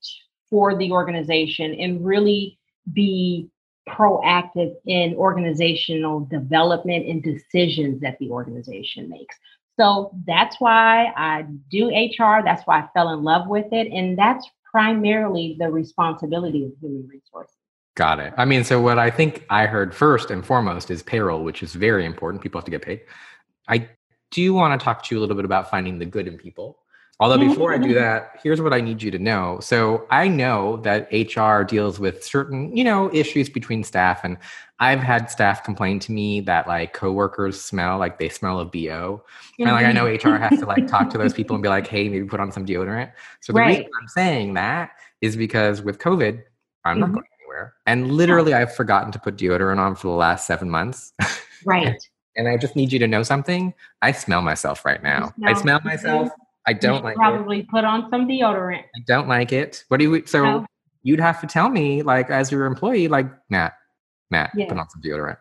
for 0.49 0.77
the 0.77 0.91
organization, 0.91 1.73
and 1.73 2.05
really 2.05 2.57
be 2.93 3.49
proactive 3.89 4.73
in 4.85 5.15
organizational 5.15 6.21
development 6.21 7.07
and 7.07 7.21
decisions 7.21 8.01
that 8.01 8.17
the 8.19 8.29
organization 8.29 9.09
makes. 9.09 9.35
So 9.77 10.11
that's 10.25 10.59
why 10.59 11.11
I 11.15 11.45
do 11.69 11.87
HR. 11.87 12.41
That's 12.43 12.63
why 12.65 12.81
I 12.81 12.89
fell 12.93 13.09
in 13.09 13.23
love 13.23 13.47
with 13.47 13.71
it. 13.71 13.91
And 13.91 14.17
that's 14.17 14.47
primarily 14.71 15.55
the 15.59 15.69
responsibility 15.69 16.65
of 16.65 16.71
human 16.81 17.07
resources. 17.07 17.55
Got 17.95 18.19
it. 18.19 18.33
I 18.37 18.45
mean, 18.45 18.63
so 18.63 18.81
what 18.81 18.99
I 18.99 19.09
think 19.09 19.45
I 19.49 19.65
heard 19.65 19.95
first 19.95 20.29
and 20.29 20.45
foremost 20.45 20.91
is 20.91 21.01
payroll, 21.01 21.43
which 21.43 21.63
is 21.63 21.73
very 21.73 22.05
important. 22.05 22.43
People 22.43 22.59
have 22.59 22.65
to 22.65 22.71
get 22.71 22.81
paid. 22.81 23.01
I 23.69 23.89
do 24.31 24.53
want 24.53 24.77
to 24.79 24.83
talk 24.83 25.03
to 25.03 25.15
you 25.15 25.19
a 25.19 25.21
little 25.21 25.35
bit 25.35 25.45
about 25.45 25.69
finding 25.69 25.97
the 25.97 26.05
good 26.05 26.27
in 26.27 26.37
people. 26.37 26.79
Although 27.19 27.37
mm-hmm. 27.37 27.49
before 27.49 27.73
I 27.73 27.77
do 27.77 27.89
mm-hmm. 27.89 27.93
that, 27.95 28.39
here's 28.43 28.61
what 28.61 28.73
I 28.73 28.81
need 28.81 29.01
you 29.01 29.09
to 29.11 29.19
know. 29.19 29.59
So 29.61 30.05
I 30.11 30.27
know 30.27 30.77
that 30.77 31.07
HR 31.11 31.63
deals 31.63 31.97
with 31.97 32.23
certain, 32.23 32.75
you 32.75 32.83
know, 32.83 33.09
issues 33.13 33.49
between 33.49 33.83
staff 33.83 34.23
and 34.23 34.37
I've 34.79 34.99
had 34.99 35.31
staff 35.31 35.63
complain 35.63 35.99
to 35.99 36.11
me 36.11 36.41
that 36.41 36.67
like 36.67 36.91
coworkers 36.91 37.61
smell 37.61 37.97
like 37.97 38.19
they 38.19 38.27
smell 38.27 38.59
of 38.59 38.71
BO. 38.71 39.23
And 39.57 39.71
like 39.71 39.85
I 39.85 39.93
know 39.93 40.05
mm-hmm. 40.05 40.27
HR 40.27 40.37
has 40.37 40.59
to 40.59 40.65
like 40.65 40.87
talk 40.87 41.09
to 41.11 41.17
those 41.17 41.33
people 41.39 41.55
and 41.55 41.63
be 41.63 41.69
like, 41.69 41.87
hey, 41.87 42.09
maybe 42.09 42.25
put 42.25 42.41
on 42.41 42.51
some 42.51 42.65
deodorant. 42.65 43.13
So 43.39 43.53
the 43.53 43.61
reason 43.61 43.85
I'm 44.01 44.07
saying 44.09 44.53
that 44.55 44.91
is 45.21 45.37
because 45.37 45.81
with 45.81 45.99
COVID, 45.99 46.43
I'm 46.83 46.99
not 46.99 47.09
Mhm. 47.09 47.13
going 47.13 47.25
anywhere. 47.39 47.73
And 47.85 48.11
literally 48.11 48.53
I've 48.53 48.75
forgotten 48.75 49.13
to 49.13 49.19
put 49.19 49.37
deodorant 49.37 49.79
on 49.79 49.95
for 49.95 50.07
the 50.07 50.13
last 50.13 50.47
seven 50.47 50.69
months. 50.69 51.13
Right. 51.67 51.97
and 52.35 52.47
I 52.47 52.57
just 52.57 52.75
need 52.75 52.91
you 52.93 52.99
to 52.99 53.07
know 53.07 53.23
something. 53.23 53.73
I 54.03 54.11
smell 54.11 54.43
myself 54.43 54.85
right 54.85 55.01
now. 55.01 55.33
I 55.43 55.53
smell- 55.53 55.79
smell 55.79 55.81
myself. 55.83 56.29
I 56.67 56.73
don't 56.73 57.03
like 57.03 57.13
it. 57.13 57.17
probably 57.17 57.63
put 57.63 57.83
on 57.83 58.09
some 58.09 58.27
deodorant. 58.27 58.79
I 58.83 58.99
don't 59.05 59.27
like 59.27 59.51
it. 59.51 59.83
What 59.89 59.97
do 59.99 60.03
you 60.09 60.25
so 60.25 60.43
No. 60.43 60.65
you'd 61.03 61.19
have 61.19 61.39
to 61.41 61.47
tell 61.47 61.69
me, 61.69 62.01
like 62.01 62.29
as 62.29 62.51
your 62.51 62.65
employee, 62.65 63.07
like, 63.07 63.27
Matt, 63.49 63.73
Matt, 64.31 64.51
Yeah. 64.55 64.67
put 64.69 64.77
on 64.79 64.89
some 64.89 65.01
deodorant. 65.01 65.37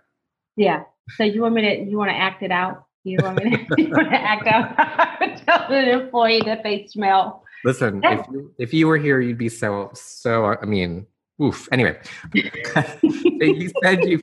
Yeah. 0.56 0.82
So 1.16 1.24
you 1.24 1.42
want 1.42 1.54
me 1.54 1.62
to 1.62 1.90
you 1.90 1.96
want 1.98 2.10
to 2.10 2.16
act 2.16 2.42
it 2.42 2.50
out? 2.50 2.84
You 3.04 3.18
want 3.22 3.42
me 3.42 3.50
to, 3.50 3.66
you 3.82 3.90
want 3.90 4.08
to 4.10 4.20
act 4.20 4.46
out? 4.46 4.76
Tell 5.46 5.72
an 5.72 5.88
employee 6.00 6.42
that 6.46 6.62
they 6.62 6.86
smell. 6.86 7.42
Listen, 7.64 8.00
Yeah. 8.02 8.20
if 8.20 8.26
you 8.30 8.54
if 8.58 8.74
you 8.74 8.86
were 8.86 8.98
here, 8.98 9.20
you'd 9.20 9.38
be 9.38 9.48
so 9.48 9.90
so. 9.94 10.44
I 10.60 10.64
mean, 10.66 11.06
oof. 11.42 11.66
Anyway, 11.72 11.98
so 12.34 12.94
you 13.40 13.70
said 13.82 14.04
you. 14.04 14.20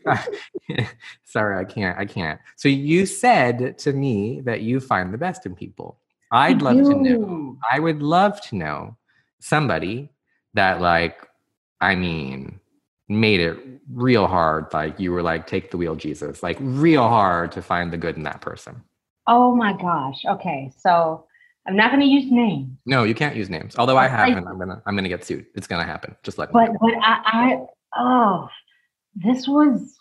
sorry, 1.23 1.57
I 1.59 1.65
can't. 1.65 1.97
I 1.97 2.05
can't. 2.05 2.39
So 2.55 2.69
you 2.69 3.05
said 3.07 3.77
to 3.79 3.93
me 3.93 4.41
that 4.41 4.61
you 4.61 4.79
find 4.79 5.13
the 5.13 5.17
best 5.17 5.45
in 5.45 5.55
people. 5.55 5.99
I'd 6.31 6.61
love 6.61 6.77
to 6.77 6.95
know. 6.95 7.57
I 7.69 7.79
would 7.79 8.01
love 8.01 8.41
to 8.49 8.55
know 8.55 8.97
somebody 9.39 10.09
that, 10.53 10.81
like, 10.81 11.27
I 11.79 11.95
mean, 11.95 12.59
made 13.07 13.39
it 13.41 13.57
real 13.91 14.27
hard. 14.27 14.67
Like 14.73 14.99
you 14.99 15.11
were 15.11 15.21
like, 15.21 15.47
take 15.47 15.71
the 15.71 15.77
wheel, 15.77 15.95
Jesus. 15.95 16.41
Like 16.41 16.57
real 16.59 17.07
hard 17.07 17.51
to 17.53 17.61
find 17.61 17.91
the 17.91 17.97
good 17.97 18.15
in 18.15 18.23
that 18.23 18.41
person. 18.41 18.81
Oh 19.27 19.55
my 19.55 19.73
gosh. 19.73 20.23
Okay. 20.25 20.71
So 20.77 21.25
I'm 21.67 21.75
not 21.75 21.91
going 21.91 22.01
to 22.01 22.07
use 22.07 22.31
names, 22.31 22.69
No, 22.85 23.03
you 23.03 23.13
can't 23.13 23.35
use 23.35 23.49
names. 23.49 23.75
Although 23.77 23.97
I 23.97 24.07
haven't, 24.07 24.47
I'm 24.47 24.57
gonna 24.57 24.81
I'm 24.85 24.95
gonna 24.95 25.09
get 25.09 25.23
sued. 25.23 25.45
It's 25.53 25.67
gonna 25.67 25.85
happen. 25.85 26.15
Just 26.23 26.37
let 26.37 26.49
me. 26.49 26.53
but 26.53 26.71
know. 26.71 26.77
but 26.81 26.93
I, 27.03 27.21
I 27.25 27.65
oh 27.97 28.49
this 29.15 29.47
was 29.47 29.95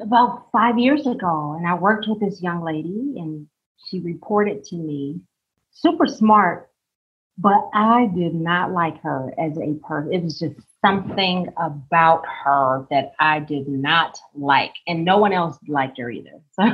about 0.00 0.46
five 0.52 0.78
years 0.78 1.06
ago, 1.06 1.54
and 1.56 1.66
I 1.66 1.74
worked 1.74 2.06
with 2.08 2.20
this 2.20 2.42
young 2.42 2.62
lady, 2.62 3.14
and 3.16 3.46
she 3.86 4.00
reported 4.00 4.64
to 4.64 4.76
me, 4.76 5.20
super 5.80 6.06
smart, 6.06 6.70
but 7.36 7.68
I 7.72 8.10
did 8.14 8.34
not 8.34 8.72
like 8.72 9.00
her 9.02 9.32
as 9.38 9.56
a 9.58 9.74
person. 9.86 10.12
It 10.12 10.22
was 10.24 10.38
just 10.38 10.56
something 10.84 11.48
about 11.56 12.24
her 12.44 12.86
that 12.90 13.12
I 13.20 13.40
did 13.40 13.68
not 13.68 14.18
like, 14.34 14.74
and 14.86 15.04
no 15.04 15.18
one 15.18 15.32
else 15.32 15.58
liked 15.68 15.98
her 15.98 16.10
either. 16.10 16.40
So. 16.52 16.62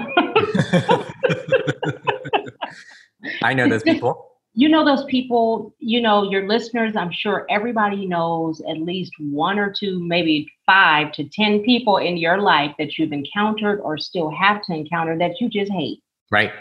I 3.42 3.54
know 3.54 3.68
those 3.68 3.82
people. 3.82 4.32
you 4.52 4.68
know 4.68 4.84
those 4.84 5.04
people 5.06 5.74
you 5.78 6.00
know 6.00 6.30
your 6.30 6.46
listeners 6.46 6.94
i'm 6.94 7.10
sure 7.10 7.46
everybody 7.48 8.06
knows 8.06 8.60
at 8.68 8.78
least 8.78 9.12
one 9.18 9.58
or 9.58 9.72
two 9.72 9.98
maybe 10.06 10.46
five 10.66 11.10
to 11.12 11.24
ten 11.30 11.60
people 11.62 11.96
in 11.96 12.16
your 12.18 12.38
life 12.38 12.72
that 12.78 12.98
you've 12.98 13.12
encountered 13.12 13.80
or 13.80 13.96
still 13.96 14.30
have 14.30 14.62
to 14.62 14.74
encounter 14.74 15.16
that 15.18 15.40
you 15.40 15.48
just 15.48 15.72
hate 15.72 16.00
Right. 16.30 16.52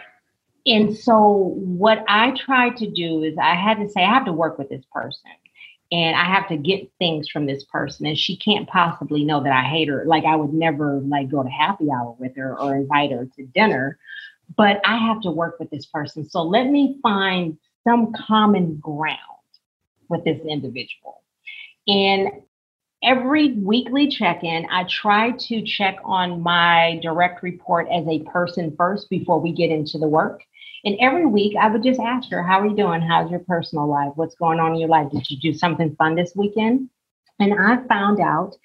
And 0.65 0.97
so 0.97 1.53
what 1.55 2.03
i 2.07 2.31
tried 2.31 2.75
to 2.77 2.89
do 2.89 3.23
is 3.23 3.37
i 3.37 3.55
had 3.55 3.77
to 3.77 3.89
say 3.89 4.03
i 4.03 4.13
have 4.13 4.25
to 4.25 4.33
work 4.33 4.57
with 4.57 4.69
this 4.69 4.83
person 4.91 5.31
and 5.91 6.15
i 6.15 6.23
have 6.23 6.47
to 6.47 6.57
get 6.57 6.89
things 6.99 7.27
from 7.29 7.45
this 7.45 7.63
person 7.65 8.05
and 8.05 8.17
she 8.17 8.37
can't 8.37 8.67
possibly 8.69 9.23
know 9.23 9.43
that 9.43 9.53
i 9.53 9.63
hate 9.63 9.89
her. 9.89 10.05
Like 10.05 10.25
i 10.25 10.35
would 10.35 10.53
never 10.53 10.99
like 11.01 11.29
go 11.29 11.43
to 11.43 11.49
happy 11.49 11.87
hour 11.91 12.15
with 12.19 12.35
her 12.37 12.59
or 12.59 12.75
invite 12.75 13.11
her 13.11 13.27
to 13.35 13.45
dinner 13.47 13.97
but 14.55 14.81
i 14.85 14.97
have 14.97 15.21
to 15.21 15.31
work 15.31 15.59
with 15.59 15.69
this 15.69 15.85
person. 15.85 16.27
So 16.29 16.43
let 16.43 16.67
me 16.67 16.99
find 17.01 17.57
some 17.83 18.13
common 18.13 18.77
ground 18.77 19.19
with 20.09 20.23
this 20.23 20.39
individual. 20.47 21.21
And 21.87 22.29
every 23.03 23.53
weekly 23.53 24.07
check 24.07 24.43
in, 24.43 24.65
I 24.71 24.85
try 24.85 25.31
to 25.31 25.61
check 25.63 25.97
on 26.03 26.41
my 26.41 26.99
direct 27.01 27.43
report 27.43 27.87
as 27.91 28.07
a 28.07 28.19
person 28.19 28.73
first 28.77 29.09
before 29.09 29.39
we 29.39 29.51
get 29.51 29.69
into 29.69 29.97
the 29.97 30.07
work. 30.07 30.43
And 30.85 30.97
every 30.99 31.25
week, 31.25 31.55
I 31.59 31.69
would 31.69 31.83
just 31.83 31.99
ask 31.99 32.29
her, 32.29 32.43
How 32.43 32.59
are 32.59 32.67
you 32.67 32.75
doing? 32.75 33.01
How's 33.01 33.31
your 33.31 33.39
personal 33.39 33.87
life? 33.87 34.11
What's 34.15 34.35
going 34.35 34.59
on 34.59 34.73
in 34.73 34.79
your 34.79 34.89
life? 34.89 35.11
Did 35.11 35.29
you 35.29 35.37
do 35.39 35.57
something 35.57 35.95
fun 35.95 36.15
this 36.15 36.33
weekend? 36.35 36.89
And 37.39 37.53
I 37.53 37.77
found 37.87 38.19
out 38.19 38.55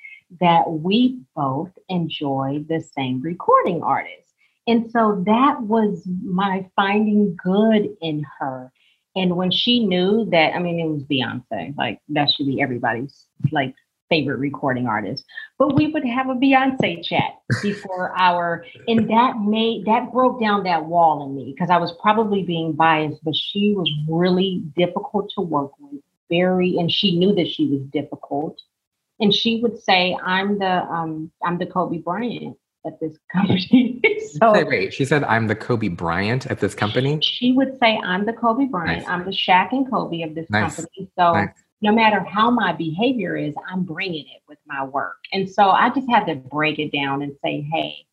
that 0.40 0.68
we 0.68 1.20
both 1.34 1.70
enjoy 1.88 2.64
the 2.68 2.80
same 2.80 3.20
recording 3.22 3.82
artist. 3.82 4.34
And 4.66 4.90
so 4.90 5.22
that 5.26 5.62
was 5.62 6.06
my 6.22 6.68
finding 6.76 7.37
good 7.42 7.88
in 8.02 8.25
her. 8.38 8.70
And 9.16 9.37
when 9.37 9.50
she 9.50 9.84
knew 9.87 10.28
that, 10.30 10.54
I 10.54 10.58
mean, 10.58 10.78
it 10.78 10.88
was 10.88 11.02
Beyonce, 11.04 11.76
like 11.76 12.00
that 12.10 12.30
should 12.30 12.46
be 12.46 12.60
everybody's 12.60 13.26
like 13.50 13.75
favorite 14.08 14.38
recording 14.38 14.86
artist. 14.86 15.24
But 15.58 15.74
we 15.74 15.88
would 15.88 16.04
have 16.04 16.28
a 16.28 16.34
Beyonce 16.34 17.04
chat 17.04 17.38
before 17.62 18.12
our, 18.18 18.64
and 18.86 19.08
that 19.10 19.38
made 19.40 19.84
that 19.86 20.12
broke 20.12 20.40
down 20.40 20.64
that 20.64 20.86
wall 20.86 21.26
in 21.26 21.36
me 21.36 21.52
because 21.52 21.70
I 21.70 21.78
was 21.78 21.92
probably 22.00 22.42
being 22.42 22.72
biased, 22.72 23.22
but 23.24 23.34
she 23.34 23.74
was 23.76 23.90
really 24.08 24.62
difficult 24.76 25.30
to 25.34 25.40
work 25.40 25.72
with. 25.78 26.00
Very, 26.30 26.76
and 26.76 26.92
she 26.92 27.18
knew 27.18 27.34
that 27.36 27.48
she 27.48 27.66
was 27.66 27.80
difficult. 27.90 28.60
And 29.20 29.34
she 29.34 29.60
would 29.62 29.82
say, 29.82 30.16
"I'm 30.22 30.58
the 30.58 30.84
um, 30.84 31.30
I'm 31.42 31.58
the 31.58 31.66
Kobe 31.66 31.98
Bryant 31.98 32.56
at 32.86 33.00
this 33.00 33.16
company." 33.32 34.00
so 34.38 34.52
say, 34.52 34.64
wait, 34.64 34.92
she 34.92 35.06
said, 35.06 35.24
"I'm 35.24 35.46
the 35.46 35.56
Kobe 35.56 35.88
Bryant 35.88 36.46
at 36.46 36.60
this 36.60 36.74
company." 36.74 37.18
She 37.22 37.52
would 37.52 37.78
say, 37.80 37.98
"I'm 38.04 38.26
the 38.26 38.34
Kobe 38.34 38.66
Bryant. 38.66 39.00
Nice. 39.00 39.08
I'm 39.08 39.24
the 39.24 39.32
Shaq 39.32 39.72
and 39.72 39.90
Kobe 39.90 40.22
of 40.22 40.34
this 40.34 40.48
nice. 40.50 40.76
company." 40.76 41.10
So. 41.16 41.32
Nice 41.32 41.48
no 41.80 41.92
matter 41.92 42.20
how 42.20 42.50
my 42.50 42.73
behavior 42.73 43.37
is, 43.37 43.54
I'm 43.70 43.85
bringing 43.85 44.26
it 44.26 44.42
with 44.49 44.58
my 44.66 44.85
work. 44.85 45.18
And 45.32 45.49
so 45.49 45.70
I 45.70 45.90
just 45.90 46.08
had 46.11 46.25
to 46.26 46.35
break 46.35 46.78
it 46.78 46.92
down 46.92 47.23
and 47.23 47.37
say, 47.44 47.66
hey, 47.73 48.06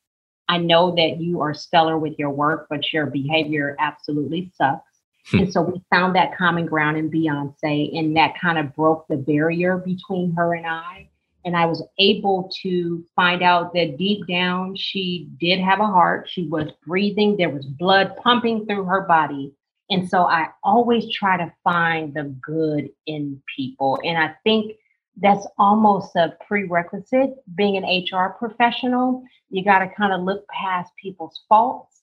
I 0.47 0.57
know 0.57 0.93
that 0.95 1.19
you 1.19 1.41
are 1.41 1.53
stellar 1.53 1.97
with 1.97 2.19
your 2.19 2.29
work, 2.29 2.67
but 2.69 2.93
your 2.93 3.07
behavior 3.07 3.75
absolutely 3.79 4.51
sucks. 4.55 4.83
Hmm. 5.31 5.39
And 5.39 5.53
so 5.53 5.61
we 5.61 5.81
found 5.89 6.15
that 6.15 6.37
common 6.37 6.67
ground 6.67 6.97
in 6.97 7.09
Beyonce, 7.09 7.97
and 7.97 8.15
that 8.15 8.39
kind 8.39 8.59
of 8.59 8.75
broke 8.75 9.07
the 9.07 9.17
barrier 9.17 9.77
between 9.77 10.33
her 10.35 10.53
and 10.53 10.67
I. 10.67 11.09
And 11.45 11.55
I 11.55 11.65
was 11.65 11.83
able 11.99 12.51
to 12.63 13.03
find 13.15 13.41
out 13.41 13.73
that 13.73 13.97
deep 13.97 14.27
down, 14.27 14.75
she 14.75 15.29
did 15.39 15.59
have 15.59 15.79
a 15.79 15.85
heart. 15.85 16.27
She 16.29 16.47
was 16.47 16.71
breathing, 16.85 17.37
there 17.37 17.49
was 17.49 17.65
blood 17.65 18.15
pumping 18.17 18.65
through 18.65 18.85
her 18.85 19.01
body. 19.01 19.53
And 19.89 20.09
so 20.09 20.23
I 20.23 20.47
always 20.63 21.11
try 21.11 21.37
to 21.37 21.53
find 21.63 22.13
the 22.13 22.23
good 22.23 22.89
in 23.05 23.41
people. 23.55 23.99
And 24.03 24.17
I 24.17 24.35
think 24.43 24.73
that's 25.17 25.45
almost 25.57 26.15
a 26.15 26.35
prerequisite 26.47 27.35
being 27.55 27.77
an 27.77 27.83
HR 27.83 28.35
professional. 28.37 29.23
You 29.49 29.63
got 29.63 29.79
to 29.79 29.87
kind 29.89 30.11
of 30.11 30.21
look 30.21 30.47
past 30.49 30.91
people's 31.01 31.43
faults 31.47 32.01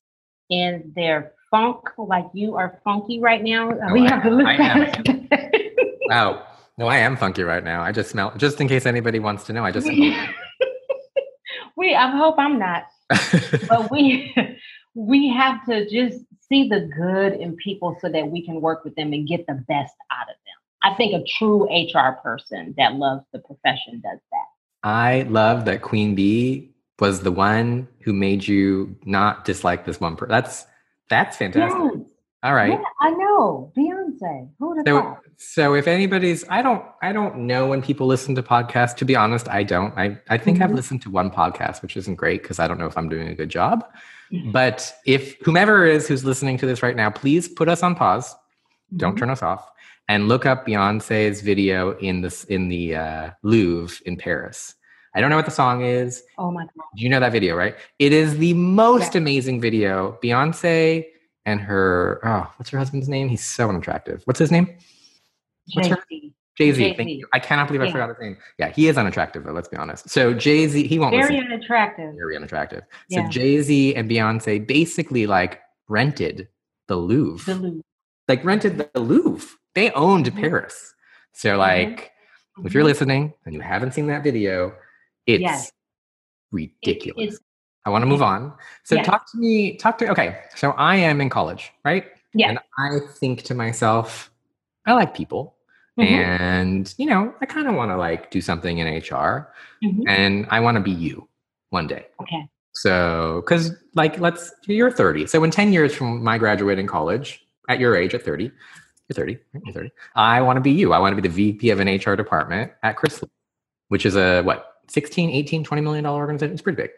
and 0.51 0.93
their 0.95 1.33
funk, 1.51 1.81
like 1.99 2.27
you 2.33 2.57
are 2.57 2.81
funky 2.85 3.21
right 3.21 3.43
now. 3.43 3.71
No, 3.71 3.93
we 3.93 4.07
I, 4.07 4.11
have 4.11 4.23
to 4.23 4.31
look 4.31 4.47
I 4.47 4.57
past 4.57 5.09
Wow. 6.07 6.43
Oh, 6.43 6.47
no, 6.79 6.87
I 6.87 6.99
am 6.99 7.17
funky 7.17 7.43
right 7.43 7.63
now. 7.63 7.83
I 7.83 7.93
just 7.93 8.11
smell, 8.11 8.33
just 8.37 8.61
in 8.61 8.69
case 8.69 8.87
anybody 8.87 9.19
wants 9.19 9.45
to 9.45 9.53
know, 9.53 9.65
I 9.65 9.71
just 9.71 9.87
we 11.77 11.95
I 11.95 12.11
hope 12.11 12.37
I'm 12.39 12.59
not. 12.59 12.85
but 13.69 13.91
we 13.91 14.35
we 14.95 15.29
have 15.29 15.65
to 15.67 15.89
just 15.89 16.25
see 16.53 16.69
the 16.69 16.81
good 16.81 17.33
in 17.33 17.57
people 17.57 17.97
so 18.01 18.09
that 18.11 18.31
we 18.31 18.45
can 18.45 18.61
work 18.61 18.85
with 18.85 18.95
them 18.95 19.13
and 19.13 19.27
get 19.27 19.47
the 19.47 19.55
best 19.55 19.95
out 20.11 20.29
of 20.29 20.37
them. 20.45 20.55
I 20.83 20.95
think 20.95 21.15
a 21.15 21.25
true 21.39 21.65
HR 21.65 22.13
person 22.23 22.75
that 22.77 22.97
loves 22.97 23.25
the 23.33 23.39
profession 23.39 24.03
does 24.03 24.19
that. 24.31 24.87
I 24.89 25.23
love 25.23 25.65
that 25.65 25.81
Queen 25.81 26.15
Bee 26.15 26.75
was 26.99 27.21
the 27.21 27.33
one 27.33 27.89
who 28.01 28.13
made 28.13 28.47
you 28.47 28.95
not 29.05 29.45
dislike 29.45 29.87
this 29.87 30.01
one 30.01 30.17
person. 30.17 30.31
That's 30.31 30.67
that's 31.09 31.37
fantastic. 31.37 31.81
Yes. 31.95 32.07
All 32.43 32.55
right. 32.55 32.73
Yeah, 32.73 32.83
I 33.01 33.11
know. 33.11 33.73
Beyonce. 33.77 34.49
Who 34.59 34.69
would 34.71 34.87
so, 34.87 35.01
thought? 35.01 35.21
So 35.37 35.75
if 35.75 35.87
anybody's 35.87 36.45
I 36.49 36.61
don't 36.61 36.85
I 37.01 37.13
don't 37.13 37.39
know 37.47 37.69
when 37.69 37.81
people 37.81 38.07
listen 38.07 38.35
to 38.35 38.43
podcasts. 38.43 38.97
To 38.97 39.05
be 39.05 39.15
honest, 39.15 39.49
I 39.49 39.63
don't. 39.63 39.97
I, 39.97 40.19
I 40.29 40.39
think 40.39 40.57
mm-hmm. 40.57 40.65
I've 40.65 40.73
listened 40.73 41.03
to 41.03 41.11
one 41.11 41.31
podcast, 41.31 41.83
which 41.83 41.97
isn't 41.97 42.17
great 42.17 42.43
because 42.43 42.59
I 42.59 42.67
don't 42.67 42.79
know 42.79 42.87
if 42.87 42.99
I'm 42.99 43.09
doing 43.09 43.29
a 43.29 43.35
good 43.35 43.49
job. 43.49 43.85
But 44.33 44.95
if 45.05 45.39
whomever 45.41 45.85
is 45.85 46.09
who's 46.09 46.25
listening 46.25 46.57
to 46.59 46.67
this 46.67 46.83
right 46.83 46.97
now, 46.97 47.11
please 47.11 47.49
put 47.49 47.69
us 47.69 47.83
on 47.83 47.95
pause. 47.95 48.33
Mm-hmm. 48.33 48.97
Don't 48.99 49.17
turn 49.17 49.31
us 49.31 49.43
off 49.43 49.71
and 50.09 50.29
look 50.29 50.47
up 50.47 50.67
Beyonce's 50.67 51.43
video 51.43 51.97
in 51.99 52.23
this 52.23 52.45
in 52.45 52.69
the 52.69 52.97
uh, 52.97 53.31
Louvre 53.43 53.97
in 54.07 54.17
Paris. 54.17 54.75
I 55.15 55.21
don't 55.21 55.29
know 55.29 55.37
what 55.37 55.45
the 55.45 55.51
song 55.51 55.83
is. 55.83 56.23
Oh 56.39 56.51
my 56.51 56.63
god! 56.63 56.87
You 56.95 57.11
know 57.11 57.21
that 57.21 57.33
video, 57.33 57.55
right? 57.55 57.77
It 57.99 58.13
is 58.15 58.39
the 58.39 58.55
most 58.55 59.15
yeah. 59.15 59.21
amazing 59.21 59.61
video. 59.61 60.19
Beyonce 60.23 61.05
and 61.45 61.61
her 61.61 62.21
oh, 62.25 62.51
what's 62.57 62.71
her 62.71 62.79
husband's 62.79 63.09
name? 63.09 63.29
He's 63.29 63.45
so 63.45 63.69
unattractive. 63.69 64.23
What's 64.25 64.39
his 64.39 64.51
name? 64.51 64.75
What's 65.75 65.89
her? 65.89 65.99
Jay 66.67 66.73
Z. 66.73 66.95
Thank 66.97 67.09
you. 67.11 67.27
I 67.33 67.39
cannot 67.39 67.67
believe 67.67 67.83
I 67.83 67.87
yeah. 67.87 67.93
forgot 67.93 68.09
his 68.11 68.19
name. 68.21 68.37
Yeah, 68.59 68.69
he 68.71 68.89
is 68.89 68.97
unattractive 68.97 69.45
though. 69.45 69.53
Let's 69.53 69.69
be 69.69 69.77
honest. 69.77 70.09
So 70.09 70.33
Jay 70.33 70.67
Z, 70.69 70.87
he 70.87 70.99
won't. 70.99 71.13
Very 71.13 71.35
listen. 71.35 71.53
unattractive. 71.53 72.15
Very 72.15 72.37
unattractive. 72.37 72.83
Yeah. 73.09 73.25
So 73.25 73.31
Jay 73.31 73.63
Z 73.63 73.95
and 73.95 74.11
Beyonce 74.11 74.67
basically 74.67 75.27
like 75.27 75.61
rented 75.89 76.49
the 76.89 76.97
Louvre. 76.97 77.55
The 77.55 77.61
Louvre. 77.61 77.83
Like 78.29 78.45
rented 78.45 78.79
the 78.79 79.01
Louvre. 79.01 79.49
They 79.75 79.91
owned 79.93 80.27
mm-hmm. 80.27 80.41
Paris. 80.41 80.95
So 81.33 81.51
mm-hmm. 81.51 81.59
like, 81.59 82.13
mm-hmm. 82.59 82.67
if 82.67 82.75
you're 82.75 82.85
listening 82.85 83.35
and 83.45 83.55
you 83.55 83.61
haven't 83.61 83.93
seen 83.93 84.07
that 84.09 84.23
video, 84.23 84.75
it's 85.27 85.41
yes. 85.41 85.73
ridiculous. 86.51 87.35
It's, 87.35 87.41
I 87.85 87.91
want 87.91 88.03
to 88.03 88.07
move 88.07 88.23
on. 88.23 88.53
So 88.85 88.95
yes. 88.97 89.07
talk 89.07 89.31
to 89.33 89.39
me. 89.39 89.77
Talk 89.77 89.99
to. 89.99 90.09
Okay. 90.11 90.39
So 90.55 90.71
I 90.73 90.97
am 90.97 91.21
in 91.21 91.29
college, 91.29 91.73
right? 91.85 92.07
Yeah. 92.35 92.51
And 92.51 92.59
I 92.79 92.99
think 93.19 93.43
to 93.43 93.55
myself, 93.55 94.31
I 94.87 94.93
like 94.95 95.15
people. 95.15 95.55
Mm-hmm. 95.99 96.15
And, 96.15 96.95
you 96.97 97.07
know, 97.07 97.35
I 97.41 97.47
kind 97.47 97.69
of 97.69 97.75
want 97.75 97.91
to 97.91 97.97
like 97.97 98.31
do 98.31 98.41
something 98.41 98.79
in 98.79 98.87
HR 98.87 99.53
mm-hmm. 99.85 100.09
and 100.09 100.47
I 100.51 100.61
want 100.61 100.77
to 100.77 100.81
be 100.81 100.91
you 100.91 101.29
one 101.71 101.87
day. 101.87 102.07
Okay. 102.21 102.49
So, 102.75 103.43
because 103.45 103.73
like, 103.95 104.19
let's, 104.19 104.53
you're 104.67 104.91
30. 104.91 105.27
So, 105.27 105.45
in 105.45 105.51
10 105.51 105.73
years 105.73 105.95
from 105.95 106.25
my 106.25 106.39
graduating 106.39 106.87
college, 106.87 107.45
at 107.69 107.79
your 107.79 107.95
age, 107.95 108.15
at 108.15 108.23
30, 108.23 108.45
you're 108.45 108.53
30, 109.15 109.39
you're 109.65 109.75
30, 109.75 109.91
I 110.15 110.41
want 110.41 110.57
to 110.57 110.61
be 110.61 110.71
you. 110.71 110.93
I 110.93 110.99
want 110.99 111.15
to 111.15 111.21
be 111.21 111.29
the 111.29 111.35
VP 111.35 111.71
of 111.71 111.81
an 111.81 111.89
HR 111.89 112.17
department 112.17 112.73
at 112.83 112.97
Chrysalis, 112.97 113.31
which 113.89 114.07
is 114.07 114.17
a 114.17 114.43
what, 114.43 114.73
16, 114.89 115.31
18, 115.31 115.65
20 115.65 115.83
million 115.83 116.05
dollar 116.05 116.21
organization? 116.21 116.53
It's 116.55 116.63
pretty 116.63 116.81
big. 116.81 116.91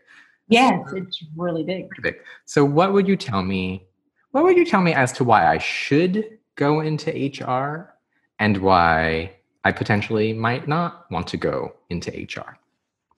Yes, 0.48 0.92
it's 0.92 1.24
really 1.36 1.62
big. 1.62 1.88
Pretty 1.88 2.10
big. 2.10 2.22
So, 2.44 2.64
what 2.64 2.92
would 2.92 3.08
you 3.08 3.16
tell 3.16 3.42
me? 3.42 3.86
What 4.32 4.44
would 4.44 4.56
you 4.56 4.64
tell 4.64 4.82
me 4.82 4.92
as 4.92 5.12
to 5.12 5.24
why 5.24 5.46
I 5.46 5.58
should 5.58 6.38
go 6.56 6.80
into 6.80 7.10
HR 7.10 7.93
and 8.38 8.58
why 8.58 9.36
I 9.64 9.72
potentially 9.72 10.32
might 10.32 10.68
not 10.68 11.10
want 11.10 11.26
to 11.28 11.36
go 11.36 11.74
into 11.90 12.10
HR? 12.10 12.58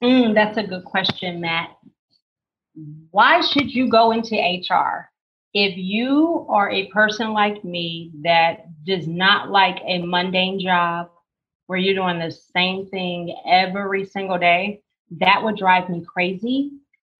Mm, 0.03 0.33
that's 0.33 0.57
a 0.57 0.63
good 0.63 0.85
question, 0.85 1.41
Matt. 1.41 1.77
Why 3.11 3.41
should 3.41 3.73
you 3.73 3.89
go 3.89 4.11
into 4.11 4.35
HR? 4.35 5.09
If 5.53 5.75
you 5.75 6.45
are 6.49 6.69
a 6.69 6.87
person 6.89 7.33
like 7.33 7.63
me 7.63 8.11
that 8.21 8.67
does 8.85 9.07
not 9.07 9.49
like 9.49 9.79
a 9.85 9.99
mundane 9.99 10.59
job 10.59 11.09
where 11.65 11.79
you're 11.79 11.95
doing 11.95 12.19
the 12.19 12.31
same 12.31 12.85
thing 12.87 13.35
every 13.49 14.05
single 14.05 14.37
day, 14.37 14.81
that 15.19 15.43
would 15.43 15.57
drive 15.57 15.89
me 15.89 16.05
crazy. 16.05 16.71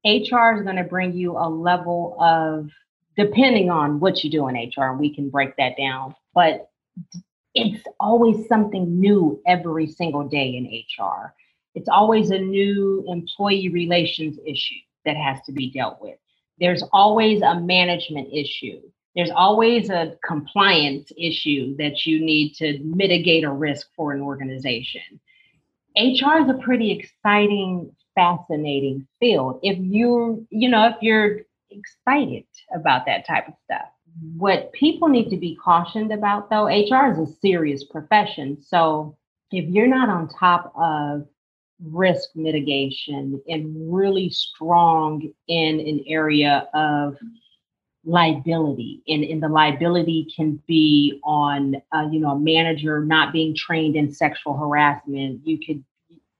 HR 0.05 0.55
is 0.55 0.63
going 0.63 0.75
to 0.75 0.83
bring 0.83 1.13
you 1.13 1.37
a 1.37 1.49
level 1.49 2.15
of, 2.19 2.69
depending 3.17 3.71
on 3.71 3.99
what 3.99 4.23
you 4.23 4.29
do 4.29 4.47
in 4.47 4.55
HR, 4.55 4.91
and 4.91 4.99
we 4.99 5.13
can 5.13 5.29
break 5.29 5.55
that 5.57 5.75
down, 5.75 6.15
but 6.33 6.69
it's 7.57 7.83
always 7.99 8.47
something 8.47 8.99
new 8.99 9.41
every 9.47 9.87
single 9.87 10.27
day 10.27 10.55
in 10.55 10.65
HR. 10.65 11.33
It's 11.75 11.89
always 11.89 12.29
a 12.29 12.37
new 12.37 13.03
employee 13.07 13.69
relations 13.69 14.37
issue 14.45 14.79
that 15.05 15.17
has 15.17 15.39
to 15.45 15.51
be 15.51 15.71
dealt 15.71 16.01
with. 16.01 16.17
There's 16.59 16.83
always 16.93 17.41
a 17.41 17.59
management 17.59 18.29
issue. 18.33 18.81
There's 19.15 19.31
always 19.31 19.89
a 19.89 20.15
compliance 20.25 21.11
issue 21.17 21.75
that 21.77 22.05
you 22.05 22.23
need 22.23 22.53
to 22.55 22.79
mitigate 22.83 23.43
a 23.43 23.51
risk 23.51 23.87
for 23.95 24.11
an 24.11 24.21
organization. 24.21 25.19
HR 25.95 26.41
is 26.41 26.49
a 26.49 26.59
pretty 26.61 26.91
exciting, 26.91 27.91
fascinating 28.13 29.07
field. 29.19 29.59
If 29.63 29.79
you, 29.79 30.45
you 30.51 30.69
know, 30.69 30.87
if 30.89 30.95
you're 31.01 31.41
excited 31.71 32.45
about 32.73 33.07
that 33.07 33.25
type 33.25 33.47
of 33.47 33.55
stuff 33.65 33.89
what 34.35 34.71
people 34.73 35.07
need 35.07 35.29
to 35.29 35.37
be 35.37 35.55
cautioned 35.55 36.11
about 36.11 36.49
though 36.49 36.65
hr 36.65 37.11
is 37.11 37.19
a 37.19 37.31
serious 37.41 37.83
profession. 37.83 38.61
So 38.61 39.15
if 39.51 39.69
you're 39.69 39.87
not 39.87 40.09
on 40.09 40.27
top 40.27 40.73
of 40.75 41.27
risk 41.83 42.29
mitigation 42.35 43.41
and 43.47 43.93
really 43.93 44.29
strong 44.29 45.31
in 45.47 45.79
an 45.79 46.03
area 46.07 46.67
of 46.73 47.17
liability 48.03 49.03
and, 49.07 49.23
and 49.23 49.43
the 49.43 49.49
liability 49.49 50.27
can 50.35 50.61
be 50.65 51.19
on 51.23 51.75
uh, 51.91 52.07
you 52.09 52.19
know 52.19 52.31
a 52.31 52.39
manager 52.39 53.03
not 53.03 53.33
being 53.33 53.53
trained 53.53 53.95
in 53.95 54.11
sexual 54.11 54.55
harassment 54.57 55.41
you 55.43 55.59
could 55.59 55.83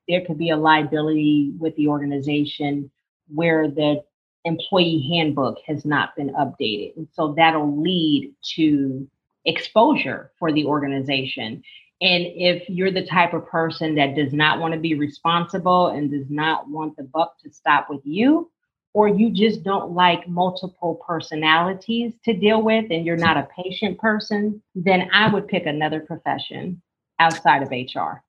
there 0.07 0.25
could 0.25 0.37
be 0.37 0.49
a 0.49 0.57
liability 0.57 1.51
with 1.59 1.75
the 1.75 1.87
organization 1.87 2.89
where 3.27 3.67
the 3.67 4.01
employee 4.47 5.07
handbook 5.11 5.59
has 5.67 5.85
not 5.85 6.15
been 6.15 6.29
updated. 6.29 6.97
And 6.97 7.07
so 7.13 7.33
that'll 7.37 7.81
lead 7.81 8.33
to 8.55 9.07
exposure 9.45 10.31
for 10.39 10.51
the 10.51 10.65
organization. 10.65 11.63
And 12.01 12.25
if 12.35 12.69
you're 12.69 12.91
the 12.91 13.05
type 13.05 13.33
of 13.33 13.47
person 13.47 13.95
that 13.95 14.15
does 14.15 14.33
not 14.33 14.59
want 14.59 14.73
to 14.73 14.79
be 14.79 14.93
responsible 14.93 15.87
and 15.87 16.11
does 16.11 16.29
not 16.29 16.69
want 16.69 16.95
the 16.95 17.03
buck 17.03 17.37
to 17.43 17.51
stop 17.51 17.87
with 17.89 18.01
you, 18.03 18.51
or 18.93 19.07
you 19.07 19.29
just 19.29 19.63
don't 19.63 19.91
like 19.91 20.27
multiple 20.27 21.01
personalities 21.05 22.13
to 22.25 22.33
deal 22.33 22.61
with 22.61 22.85
and 22.89 23.05
you're 23.05 23.17
not 23.17 23.37
a 23.37 23.47
patient 23.55 23.99
person, 23.99 24.61
then 24.75 25.09
I 25.13 25.31
would 25.31 25.47
pick 25.47 25.65
another 25.65 25.99
profession 25.99 26.81
outside 27.19 27.61
of 27.61 27.69
HR. 27.69 28.23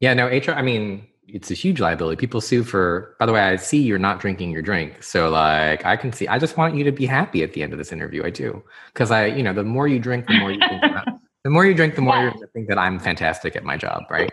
Yeah, 0.00 0.14
no, 0.14 0.26
HR, 0.26 0.52
I 0.52 0.62
mean, 0.62 1.06
it's 1.26 1.50
a 1.50 1.54
huge 1.54 1.80
liability. 1.80 2.18
People 2.18 2.40
sue 2.40 2.64
for, 2.64 3.16
by 3.18 3.26
the 3.26 3.32
way, 3.32 3.40
I 3.40 3.56
see 3.56 3.80
you're 3.80 3.98
not 3.98 4.20
drinking 4.20 4.50
your 4.50 4.62
drink. 4.62 5.02
So, 5.02 5.30
like, 5.30 5.84
I 5.84 5.96
can 5.96 6.12
see, 6.12 6.26
I 6.28 6.38
just 6.38 6.56
want 6.56 6.74
you 6.74 6.84
to 6.84 6.92
be 6.92 7.06
happy 7.06 7.42
at 7.42 7.52
the 7.52 7.62
end 7.62 7.72
of 7.72 7.78
this 7.78 7.92
interview. 7.92 8.24
I 8.24 8.30
do. 8.30 8.62
Because 8.92 9.10
I, 9.10 9.26
you 9.26 9.42
know, 9.42 9.52
the 9.52 9.62
more 9.62 9.86
you 9.86 9.98
drink, 9.98 10.26
the 10.26 10.38
more 10.38 10.50
you 10.50 10.58
think 10.58 10.82
about, 10.82 11.06
the 11.44 11.50
more 11.50 11.64
you 11.64 11.74
drink, 11.74 11.94
the 11.94 12.02
more 12.02 12.16
yeah. 12.16 12.32
you 12.34 12.46
think 12.52 12.68
that 12.68 12.78
I'm 12.78 12.98
fantastic 12.98 13.56
at 13.56 13.64
my 13.64 13.76
job, 13.76 14.04
right? 14.10 14.32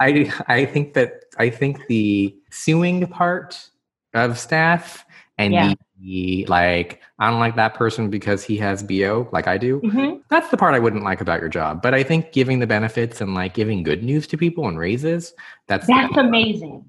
I, 0.00 0.32
I 0.46 0.64
think 0.64 0.94
that, 0.94 1.24
I 1.38 1.50
think 1.50 1.86
the 1.86 2.36
suing 2.50 3.06
part 3.06 3.70
of 4.14 4.38
staff 4.38 5.04
and 5.38 5.52
yeah. 5.52 5.68
the, 5.68 5.78
like 6.00 7.00
I 7.18 7.30
don't 7.30 7.40
like 7.40 7.56
that 7.56 7.74
person 7.74 8.08
because 8.10 8.44
he 8.44 8.56
has 8.58 8.82
BO 8.82 9.28
like 9.32 9.48
I 9.48 9.58
do. 9.58 9.80
Mm-hmm. 9.80 10.20
That's 10.28 10.48
the 10.48 10.56
part 10.56 10.74
I 10.74 10.78
wouldn't 10.78 11.04
like 11.04 11.20
about 11.20 11.40
your 11.40 11.48
job. 11.48 11.82
But 11.82 11.94
I 11.94 12.02
think 12.02 12.32
giving 12.32 12.60
the 12.60 12.66
benefits 12.66 13.20
and 13.20 13.34
like 13.34 13.54
giving 13.54 13.82
good 13.82 14.02
news 14.02 14.26
to 14.28 14.36
people 14.36 14.68
and 14.68 14.78
raises, 14.78 15.34
that's 15.66 15.86
That's 15.86 16.16
amazing. 16.16 16.84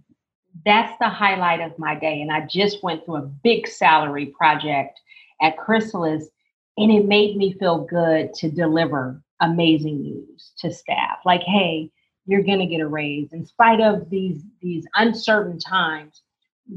That's 0.66 0.96
the 1.00 1.10
highlight 1.10 1.62
of 1.62 1.78
my 1.80 1.96
day. 1.96 2.22
And 2.22 2.32
I 2.32 2.46
just 2.46 2.84
went 2.84 3.06
through 3.06 3.18
a 3.18 3.22
big 3.22 3.68
salary 3.68 4.28
project 4.28 5.00
at 5.42 5.58
Chrysalis 5.58 6.30
and 6.78 6.92
it 6.92 7.06
made 7.06 7.36
me 7.36 7.54
feel 7.54 7.86
good 7.86 8.34
to 8.36 8.50
deliver 8.50 9.22
amazing 9.40 10.02
news 10.02 10.52
to 10.60 10.72
staff. 10.72 11.20
Like, 11.26 11.42
hey, 11.42 11.92
you're 12.26 12.44
gonna 12.44 12.68
get 12.68 12.82
a 12.82 12.88
raise 12.88 13.34
in 13.34 13.46
spite 13.46 13.82
of 13.82 14.10
these 14.12 14.44
these 14.62 14.86
uncertain 14.96 15.58
times 15.58 16.22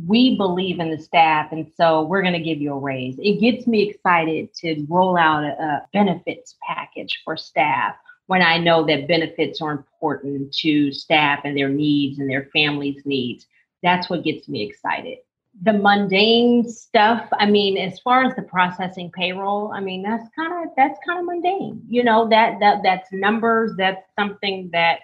we 0.07 0.37
believe 0.37 0.81
in 0.81 0.91
the 0.91 0.99
staff 0.99 1.53
and 1.53 1.71
so 1.77 2.03
we're 2.03 2.23
going 2.23 2.33
to 2.33 2.41
give 2.41 2.61
you 2.61 2.73
a 2.73 2.79
raise. 2.79 3.17
It 3.19 3.41
gets 3.41 3.67
me 3.67 3.89
excited 3.89 4.53
to 4.55 4.87
roll 4.89 5.17
out 5.19 5.45
a, 5.45 5.83
benefits 5.93 6.57
package 6.67 7.21
for 7.25 7.37
staff 7.37 7.95
when 8.27 8.41
i 8.41 8.57
know 8.57 8.87
that 8.87 9.09
benefits 9.09 9.61
are 9.61 9.73
important 9.73 10.53
to 10.55 10.93
staff 10.93 11.41
and 11.45 11.57
their 11.57 11.69
needs 11.69 12.19
and 12.19 12.31
their 12.31 12.49
families 12.53 13.03
needs. 13.05 13.47
That's 13.83 14.09
what 14.09 14.25
gets 14.25 14.49
me 14.49 14.63
excited. 14.63 15.19
The 15.63 15.75
mundane 15.75 16.67
stuff 16.67 17.29
i 17.39 17.45
mean 17.45 17.77
as 17.77 17.99
far 18.01 18.25
as 18.25 18.35
the 18.35 18.43
processing 18.43 19.11
payroll 19.11 19.71
i 19.75 19.81
mean 19.81 20.03
that's 20.03 20.27
kind 20.35 20.65
of 20.65 20.73
that's 20.79 20.99
kind 21.07 21.21
of 21.21 21.27
mundane 21.27 21.83
you 21.87 22.03
know 22.03 22.27
that 22.31 22.59
that 22.61 22.83
that's 22.83 23.13
numbers 23.13 23.73
that's 23.77 24.03
something 24.19 24.71
that 24.73 25.01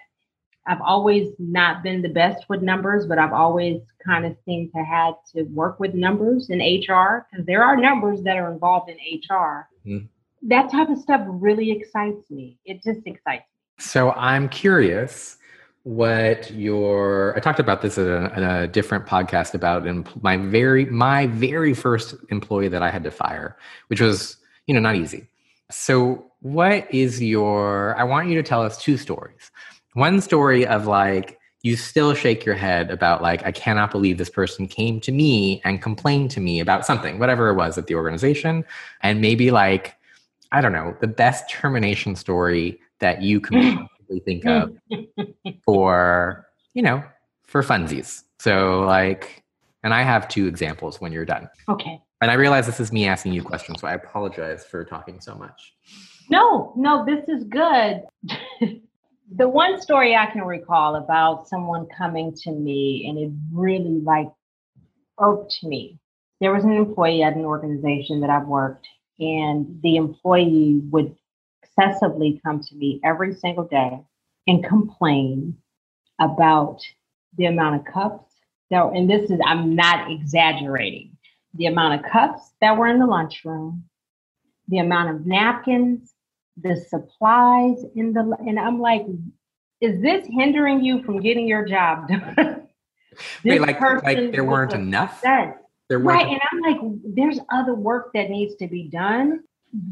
I've 0.69 0.81
always 0.81 1.29
not 1.39 1.81
been 1.81 2.03
the 2.03 2.09
best 2.09 2.47
with 2.47 2.61
numbers, 2.61 3.07
but 3.07 3.17
I've 3.17 3.33
always 3.33 3.81
kind 4.05 4.23
of 4.23 4.37
seemed 4.45 4.71
to 4.75 4.83
had 4.83 5.13
to 5.33 5.43
work 5.45 5.79
with 5.79 5.95
numbers 5.95 6.51
in 6.51 6.59
HR 6.59 7.25
because 7.31 7.43
there 7.47 7.63
are 7.63 7.75
numbers 7.75 8.21
that 8.21 8.37
are 8.37 8.53
involved 8.53 8.91
in 8.91 8.95
HR. 8.95 9.67
Mm. 9.83 10.07
That 10.43 10.71
type 10.71 10.89
of 10.89 10.99
stuff 10.99 11.21
really 11.25 11.71
excites 11.71 12.29
me. 12.29 12.59
It 12.65 12.83
just 12.83 12.99
excites 13.07 13.45
me. 13.45 13.83
So 13.83 14.11
I'm 14.11 14.47
curious 14.47 15.37
what 15.83 16.51
your 16.51 17.35
I 17.35 17.39
talked 17.39 17.59
about 17.59 17.81
this 17.81 17.97
in 17.97 18.07
a, 18.07 18.31
in 18.37 18.43
a 18.43 18.67
different 18.67 19.07
podcast 19.07 19.55
about 19.55 19.87
my 20.21 20.37
very 20.37 20.85
my 20.85 21.25
very 21.25 21.73
first 21.73 22.13
employee 22.29 22.67
that 22.67 22.83
I 22.83 22.91
had 22.91 23.03
to 23.05 23.11
fire, 23.11 23.57
which 23.87 24.01
was 24.01 24.37
you 24.67 24.75
know 24.75 24.81
not 24.81 24.95
easy. 24.95 25.29
So 25.71 26.29
what 26.41 26.93
is 26.93 27.21
your 27.21 27.97
I 27.97 28.03
want 28.03 28.29
you 28.29 28.35
to 28.35 28.43
tell 28.43 28.61
us 28.61 28.79
two 28.81 28.97
stories 28.97 29.51
one 29.93 30.21
story 30.21 30.65
of 30.65 30.87
like 30.87 31.39
you 31.61 31.75
still 31.75 32.13
shake 32.13 32.45
your 32.45 32.55
head 32.55 32.89
about 32.89 33.21
like 33.21 33.45
i 33.45 33.51
cannot 33.51 33.91
believe 33.91 34.17
this 34.17 34.29
person 34.29 34.67
came 34.67 34.99
to 35.01 35.11
me 35.11 35.61
and 35.65 35.81
complained 35.81 36.31
to 36.31 36.39
me 36.39 36.59
about 36.59 36.85
something 36.85 37.19
whatever 37.19 37.49
it 37.49 37.55
was 37.55 37.77
at 37.77 37.87
the 37.87 37.95
organization. 37.95 38.63
And 39.01 39.21
maybe 39.21 39.51
like 39.51 39.95
i 40.51 40.61
don't 40.61 40.71
know 40.73 40.95
the 41.01 41.07
best 41.07 41.49
termination 41.49 42.15
story 42.15 42.79
that 42.99 43.21
you 43.21 43.39
can 43.39 43.87
think 44.25 44.45
of 44.45 44.75
for 45.65 46.47
you 46.73 46.81
know 46.81 47.03
for 47.43 47.63
funsies. 47.63 48.23
So 48.39 48.81
like 48.81 49.43
and 49.83 49.93
i 49.93 50.01
have 50.01 50.27
two 50.27 50.47
examples 50.47 51.01
when 51.01 51.11
you're 51.11 51.25
done. 51.25 51.49
Okay. 51.67 52.01
And 52.21 52.31
i 52.31 52.35
realize 52.35 52.65
this 52.65 52.79
is 52.79 52.91
me 52.91 53.07
asking 53.07 53.33
you 53.33 53.43
questions 53.43 53.81
so 53.81 53.87
i 53.87 53.93
apologize 53.93 54.65
for 54.65 54.85
talking 54.85 55.19
so 55.19 55.35
much. 55.35 55.73
No 56.29 56.73
no 56.77 57.05
this 57.05 57.27
is 57.27 57.43
good 57.43 58.03
the 59.35 59.47
one 59.47 59.81
story 59.81 60.15
I 60.15 60.25
can 60.27 60.41
recall 60.41 60.95
about 60.95 61.47
someone 61.47 61.87
coming 61.95 62.33
to 62.43 62.51
me 62.51 63.05
and 63.07 63.17
it 63.17 63.31
really 63.53 64.01
like 64.01 64.29
irked 65.19 65.63
me. 65.63 65.99
There 66.41 66.53
was 66.53 66.63
an 66.63 66.73
employee 66.73 67.21
at 67.21 67.35
an 67.35 67.45
organization 67.45 68.21
that 68.21 68.29
I've 68.29 68.47
worked, 68.47 68.87
and 69.19 69.79
the 69.83 69.97
employee 69.97 70.81
would 70.89 71.15
excessively 71.61 72.39
come 72.43 72.61
to 72.61 72.75
me 72.75 73.01
every 73.03 73.35
single 73.35 73.65
day 73.65 73.99
and 74.47 74.63
complain 74.63 75.57
about 76.19 76.81
the 77.37 77.45
amount 77.45 77.75
of 77.75 77.93
cups 77.93 78.33
that, 78.69 78.83
and 78.93 79.09
this 79.09 79.29
is, 79.29 79.39
I'm 79.45 79.75
not 79.75 80.09
exaggerating, 80.09 81.17
the 81.55 81.65
amount 81.65 81.99
of 81.99 82.11
cups 82.11 82.53
that 82.61 82.77
were 82.77 82.87
in 82.87 82.99
the 82.99 83.05
lunchroom, 83.05 83.83
the 84.69 84.77
amount 84.77 85.09
of 85.09 85.25
napkins, 85.25 86.13
the 86.61 86.75
supplies 86.89 87.83
in 87.95 88.13
the 88.13 88.35
and 88.39 88.59
I'm 88.59 88.79
like, 88.79 89.05
is 89.81 90.01
this 90.01 90.27
hindering 90.27 90.83
you 90.83 91.03
from 91.03 91.21
getting 91.21 91.47
your 91.47 91.65
job 91.65 92.07
done? 92.07 92.67
Wait, 93.43 93.61
like, 93.61 93.81
like 93.81 94.31
there 94.31 94.43
weren't 94.43 94.73
enough? 94.73 95.21
There 95.89 95.99
weren't 95.99 96.19
right, 96.19 96.27
and 96.27 96.41
I'm 96.51 96.59
like, 96.59 97.01
there's 97.15 97.39
other 97.51 97.73
work 97.73 98.11
that 98.13 98.29
needs 98.29 98.55
to 98.57 98.67
be 98.67 98.89
done. 98.89 99.41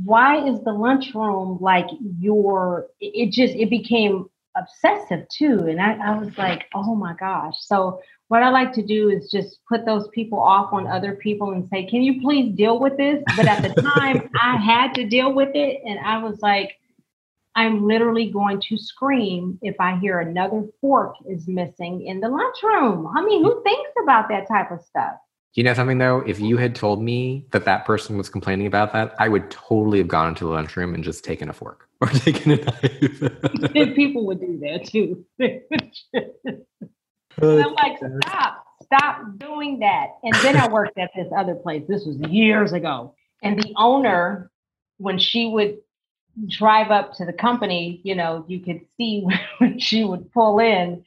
Why 0.03 0.47
is 0.47 0.61
the 0.63 0.71
lunchroom 0.71 1.57
like 1.59 1.87
your? 2.19 2.87
It 2.99 3.31
just 3.31 3.55
it 3.55 3.69
became 3.69 4.27
obsessive 4.55 5.27
too, 5.29 5.67
and 5.67 5.81
I, 5.81 5.93
I 5.93 6.17
was 6.17 6.37
like, 6.37 6.65
oh 6.73 6.95
my 6.95 7.13
gosh. 7.19 7.55
So 7.59 8.01
what 8.29 8.43
I 8.43 8.49
like 8.49 8.73
to 8.73 8.81
do 8.81 9.09
is 9.09 9.31
just 9.31 9.59
put 9.69 9.85
those 9.85 10.07
people 10.09 10.39
off 10.39 10.73
on 10.73 10.85
other 10.87 11.15
people 11.15 11.51
and 11.51 11.67
say, 11.69 11.85
can 11.85 12.01
you 12.03 12.21
please 12.21 12.53
deal 12.55 12.79
with 12.79 12.97
this? 12.97 13.23
But 13.35 13.47
at 13.47 13.63
the 13.63 13.81
time, 13.81 14.29
I 14.41 14.57
had 14.57 14.93
to 14.95 15.07
deal 15.07 15.33
with 15.33 15.51
it. 15.55 15.81
And 15.85 15.99
I 15.99 16.17
was 16.17 16.39
like, 16.41 16.77
I'm 17.55 17.87
literally 17.87 18.29
going 18.29 18.61
to 18.69 18.77
scream 18.77 19.57
if 19.61 19.75
I 19.79 19.97
hear 19.97 20.19
another 20.19 20.63
fork 20.79 21.15
is 21.27 21.47
missing 21.47 22.05
in 22.05 22.19
the 22.19 22.29
lunchroom. 22.29 23.07
I 23.15 23.23
mean, 23.23 23.43
who 23.43 23.63
thinks 23.63 23.91
about 24.03 24.29
that 24.29 24.47
type 24.47 24.71
of 24.71 24.81
stuff? 24.81 25.13
Do 25.55 25.61
you 25.61 25.63
know 25.63 25.73
something 25.73 25.97
though? 25.97 26.19
If 26.19 26.39
you 26.39 26.57
had 26.57 26.75
told 26.75 27.01
me 27.01 27.47
that 27.51 27.65
that 27.65 27.83
person 27.85 28.15
was 28.15 28.29
complaining 28.29 28.67
about 28.67 28.93
that, 28.93 29.15
I 29.17 29.27
would 29.27 29.49
totally 29.49 29.97
have 29.97 30.07
gone 30.07 30.29
into 30.29 30.43
the 30.43 30.51
lunchroom 30.51 30.93
and 30.93 31.03
just 31.03 31.23
taken 31.23 31.49
a 31.49 31.53
fork 31.53 31.89
or 32.01 32.09
taken 32.09 32.51
a 32.51 32.57
knife. 32.57 33.73
People 33.95 34.27
would 34.27 34.39
do 34.39 34.59
that 34.59 34.85
too. 34.85 35.25
And 37.41 37.63
I'm 37.63 37.73
like, 37.73 37.97
stop, 38.25 38.65
stop 38.83 39.21
doing 39.37 39.79
that. 39.79 40.07
And 40.23 40.33
then 40.43 40.57
I 40.57 40.67
worked 40.67 40.97
at 40.97 41.11
this 41.15 41.27
other 41.35 41.55
place. 41.55 41.83
This 41.87 42.05
was 42.05 42.17
years 42.29 42.73
ago. 42.73 43.13
And 43.43 43.61
the 43.61 43.73
owner, 43.77 44.49
when 44.97 45.19
she 45.19 45.47
would 45.47 45.77
drive 46.47 46.91
up 46.91 47.13
to 47.15 47.25
the 47.25 47.33
company, 47.33 48.01
you 48.03 48.15
know, 48.15 48.45
you 48.47 48.59
could 48.59 48.81
see 48.97 49.25
when 49.59 49.79
she 49.79 50.03
would 50.03 50.31
pull 50.31 50.59
in 50.59 51.03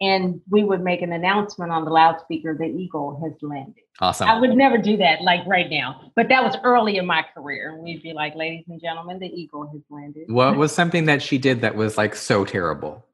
and 0.00 0.40
we 0.50 0.62
would 0.62 0.82
make 0.82 1.00
an 1.00 1.12
announcement 1.12 1.72
on 1.72 1.84
the 1.84 1.90
loudspeaker 1.90 2.54
the 2.54 2.64
eagle 2.64 3.18
has 3.22 3.32
landed. 3.40 3.82
Awesome. 4.00 4.28
I 4.28 4.38
would 4.38 4.54
never 4.54 4.76
do 4.76 4.98
that 4.98 5.22
like 5.22 5.40
right 5.46 5.70
now, 5.70 6.12
but 6.14 6.28
that 6.28 6.44
was 6.44 6.54
early 6.64 6.98
in 6.98 7.06
my 7.06 7.24
career. 7.34 7.78
We'd 7.80 8.02
be 8.02 8.12
like, 8.12 8.34
ladies 8.34 8.64
and 8.68 8.80
gentlemen, 8.80 9.18
the 9.18 9.28
eagle 9.28 9.66
has 9.68 9.80
landed. 9.88 10.30
What 10.30 10.56
was 10.56 10.72
something 10.72 11.06
that 11.06 11.22
she 11.22 11.38
did 11.38 11.62
that 11.62 11.76
was 11.76 11.96
like 11.96 12.14
so 12.14 12.44
terrible? 12.44 13.06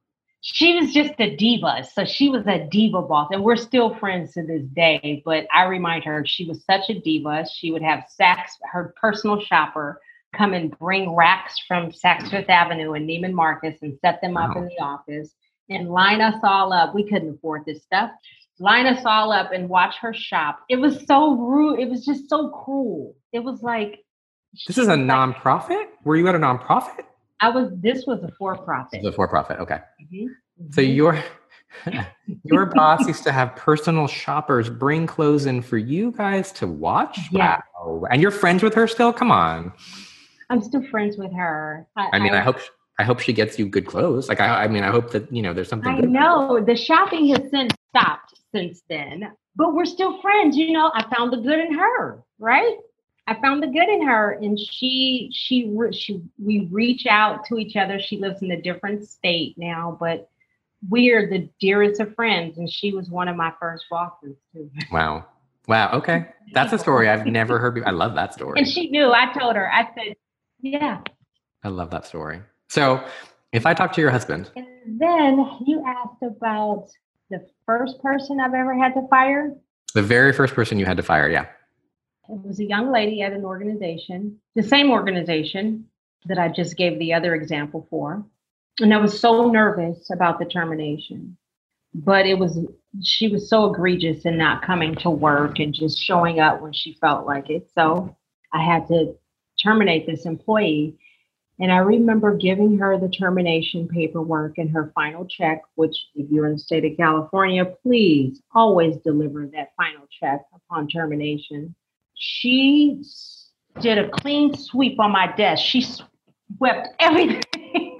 She 0.42 0.74
was 0.74 0.92
just 0.92 1.14
a 1.20 1.36
diva. 1.36 1.84
So 1.94 2.04
she 2.04 2.28
was 2.28 2.46
a 2.48 2.66
diva 2.68 3.00
boss, 3.00 3.28
and 3.30 3.44
we're 3.44 3.56
still 3.56 3.94
friends 3.94 4.34
to 4.34 4.44
this 4.44 4.64
day. 4.74 5.22
But 5.24 5.46
I 5.54 5.64
remind 5.64 6.02
her 6.04 6.24
she 6.26 6.44
was 6.46 6.64
such 6.64 6.90
a 6.90 6.98
diva. 6.98 7.46
She 7.46 7.70
would 7.70 7.82
have 7.82 8.04
Saks, 8.20 8.50
her 8.72 8.92
personal 9.00 9.40
shopper, 9.40 10.00
come 10.34 10.52
and 10.52 10.76
bring 10.78 11.14
racks 11.14 11.60
from 11.66 11.92
Saks 11.92 12.28
Fifth 12.28 12.50
Avenue 12.50 12.94
and 12.94 13.08
Neiman 13.08 13.32
Marcus 13.32 13.76
and 13.82 13.96
set 14.00 14.20
them 14.20 14.36
up 14.36 14.56
in 14.56 14.64
the 14.64 14.82
office 14.82 15.32
and 15.68 15.88
line 15.88 16.20
us 16.20 16.40
all 16.42 16.72
up. 16.72 16.92
We 16.92 17.08
couldn't 17.08 17.36
afford 17.36 17.64
this 17.64 17.84
stuff. 17.84 18.10
Line 18.58 18.86
us 18.86 19.04
all 19.04 19.32
up 19.32 19.52
and 19.52 19.68
watch 19.68 19.94
her 20.00 20.12
shop. 20.12 20.60
It 20.68 20.76
was 20.76 21.04
so 21.06 21.36
rude. 21.36 21.78
It 21.78 21.88
was 21.88 22.04
just 22.04 22.28
so 22.28 22.48
cruel. 22.48 23.14
It 23.32 23.40
was 23.40 23.62
like 23.62 24.00
this 24.66 24.76
is 24.76 24.88
a 24.88 24.94
nonprofit. 24.94 25.86
Were 26.04 26.16
you 26.16 26.26
at 26.28 26.34
a 26.34 26.38
nonprofit? 26.38 27.04
I 27.42 27.50
was. 27.50 27.70
This 27.74 28.06
was 28.06 28.22
a 28.22 28.32
for 28.38 28.56
profit. 28.56 29.02
The 29.02 29.12
for 29.12 29.28
profit. 29.28 29.58
Okay. 29.58 29.80
Mm-hmm. 30.00 30.26
So 30.70 30.80
mm-hmm. 30.80 30.92
you're 30.92 31.22
Your 32.44 32.66
boss 32.74 33.06
used 33.06 33.24
to 33.24 33.32
have 33.32 33.54
personal 33.56 34.06
shoppers 34.06 34.70
bring 34.70 35.06
clothes 35.06 35.46
in 35.46 35.62
for 35.62 35.78
you 35.78 36.12
guys 36.12 36.52
to 36.52 36.66
watch. 36.66 37.18
Yeah. 37.30 37.60
Wow. 37.80 38.04
And 38.10 38.22
you're 38.22 38.30
friends 38.30 38.62
with 38.62 38.74
her 38.74 38.86
still? 38.86 39.12
Come 39.12 39.30
on. 39.30 39.72
I'm 40.50 40.62
still 40.62 40.82
friends 40.88 41.16
with 41.16 41.32
her. 41.32 41.86
I, 41.96 42.18
mean, 42.18 42.34
I, 42.34 42.40
hope 42.40 42.58
I 42.98 43.04
hope 43.04 43.20
she 43.20 43.32
gets 43.32 43.58
you 43.58 43.66
good 43.66 43.86
clothes. 43.86 44.28
Like 44.28 44.40
I, 44.40 44.64
I 44.64 44.68
mean, 44.68 44.84
I 44.84 44.90
hope 44.90 45.10
that 45.12 45.32
you 45.32 45.42
know 45.42 45.54
there's 45.54 45.68
something. 45.68 45.92
I 45.92 46.00
know 46.00 46.62
the 46.64 46.76
shopping 46.76 47.28
has 47.28 47.50
since 47.50 47.72
stopped 47.88 48.34
since 48.54 48.82
then, 48.88 49.32
but 49.56 49.74
we're 49.74 49.86
still 49.86 50.20
friends. 50.20 50.56
You 50.56 50.72
know, 50.72 50.92
I 50.94 51.04
found 51.14 51.32
the 51.32 51.38
good 51.38 51.58
in 51.58 51.74
her, 51.74 52.22
right? 52.38 52.76
I 53.26 53.40
found 53.40 53.62
the 53.62 53.68
good 53.68 53.88
in 53.88 54.06
her, 54.06 54.32
and 54.32 54.58
she 54.58 55.30
she 55.32 55.72
she 55.92 56.22
we 56.42 56.68
reach 56.70 57.06
out 57.06 57.44
to 57.46 57.56
each 57.56 57.76
other. 57.76 58.00
She 58.00 58.18
lives 58.18 58.42
in 58.42 58.50
a 58.50 58.60
different 58.60 59.08
state 59.08 59.54
now, 59.56 59.96
but 59.98 60.28
we're 60.88 61.28
the 61.30 61.48
dearest 61.60 62.00
of 62.00 62.14
friends, 62.14 62.58
and 62.58 62.68
she 62.68 62.92
was 62.92 63.08
one 63.08 63.28
of 63.28 63.36
my 63.36 63.52
first 63.60 63.84
bosses 63.90 64.36
too. 64.52 64.70
Wow. 64.92 65.26
Wow. 65.68 65.92
Okay. 65.92 66.26
That's 66.52 66.72
a 66.72 66.78
story 66.78 67.08
I've 67.08 67.24
never 67.26 67.58
heard. 67.60 67.74
Before. 67.74 67.88
I 67.88 67.92
love 67.92 68.16
that 68.16 68.34
story. 68.34 68.58
And 68.58 68.68
she 68.68 68.90
knew. 68.90 69.12
I 69.12 69.32
told 69.32 69.54
her. 69.54 69.72
I 69.72 69.88
said, 69.94 70.16
"Yeah." 70.60 71.00
I 71.62 71.68
love 71.68 71.90
that 71.90 72.04
story. 72.04 72.40
So, 72.68 73.06
if 73.52 73.64
I 73.66 73.74
talk 73.74 73.92
to 73.92 74.00
your 74.00 74.10
husband, 74.10 74.50
and 74.56 74.66
then 75.00 75.46
you 75.64 75.84
asked 75.86 76.22
about 76.22 76.88
the 77.30 77.46
first 77.64 78.02
person 78.02 78.40
I've 78.40 78.54
ever 78.54 78.74
had 78.74 78.94
to 78.94 79.06
fire. 79.08 79.54
The 79.94 80.02
very 80.02 80.32
first 80.32 80.54
person 80.54 80.80
you 80.80 80.86
had 80.86 80.96
to 80.96 81.02
fire, 81.04 81.28
yeah. 81.28 81.46
It 82.32 82.40
was 82.42 82.60
a 82.60 82.64
young 82.64 82.90
lady 82.90 83.20
at 83.20 83.34
an 83.34 83.44
organization, 83.44 84.40
the 84.54 84.62
same 84.62 84.90
organization 84.90 85.84
that 86.24 86.38
I 86.38 86.48
just 86.48 86.78
gave 86.78 86.98
the 86.98 87.12
other 87.12 87.34
example 87.34 87.86
for. 87.90 88.24
And 88.80 88.94
I 88.94 88.96
was 88.96 89.20
so 89.20 89.50
nervous 89.50 90.10
about 90.10 90.38
the 90.38 90.46
termination. 90.46 91.36
But 91.92 92.24
it 92.24 92.38
was, 92.38 92.58
she 93.02 93.28
was 93.28 93.50
so 93.50 93.70
egregious 93.70 94.24
in 94.24 94.38
not 94.38 94.62
coming 94.62 94.94
to 94.96 95.10
work 95.10 95.58
and 95.58 95.74
just 95.74 95.98
showing 95.98 96.40
up 96.40 96.62
when 96.62 96.72
she 96.72 96.96
felt 97.02 97.26
like 97.26 97.50
it. 97.50 97.68
So 97.74 98.16
I 98.50 98.64
had 98.64 98.88
to 98.88 99.14
terminate 99.62 100.06
this 100.06 100.24
employee. 100.24 100.96
And 101.60 101.70
I 101.70 101.78
remember 101.78 102.34
giving 102.34 102.78
her 102.78 102.98
the 102.98 103.10
termination 103.10 103.88
paperwork 103.88 104.56
and 104.56 104.70
her 104.70 104.90
final 104.94 105.26
check, 105.26 105.60
which, 105.74 106.06
if 106.14 106.30
you're 106.30 106.46
in 106.46 106.54
the 106.54 106.58
state 106.58 106.86
of 106.86 106.96
California, 106.96 107.66
please 107.66 108.40
always 108.54 108.96
deliver 109.04 109.46
that 109.48 109.74
final 109.76 110.06
check 110.18 110.40
upon 110.54 110.88
termination. 110.88 111.74
She 112.24 113.02
did 113.80 113.98
a 113.98 114.08
clean 114.08 114.56
sweep 114.56 115.00
on 115.00 115.10
my 115.10 115.34
desk. 115.34 115.64
She 115.64 115.80
swept 115.80 116.90
everything 117.00 117.98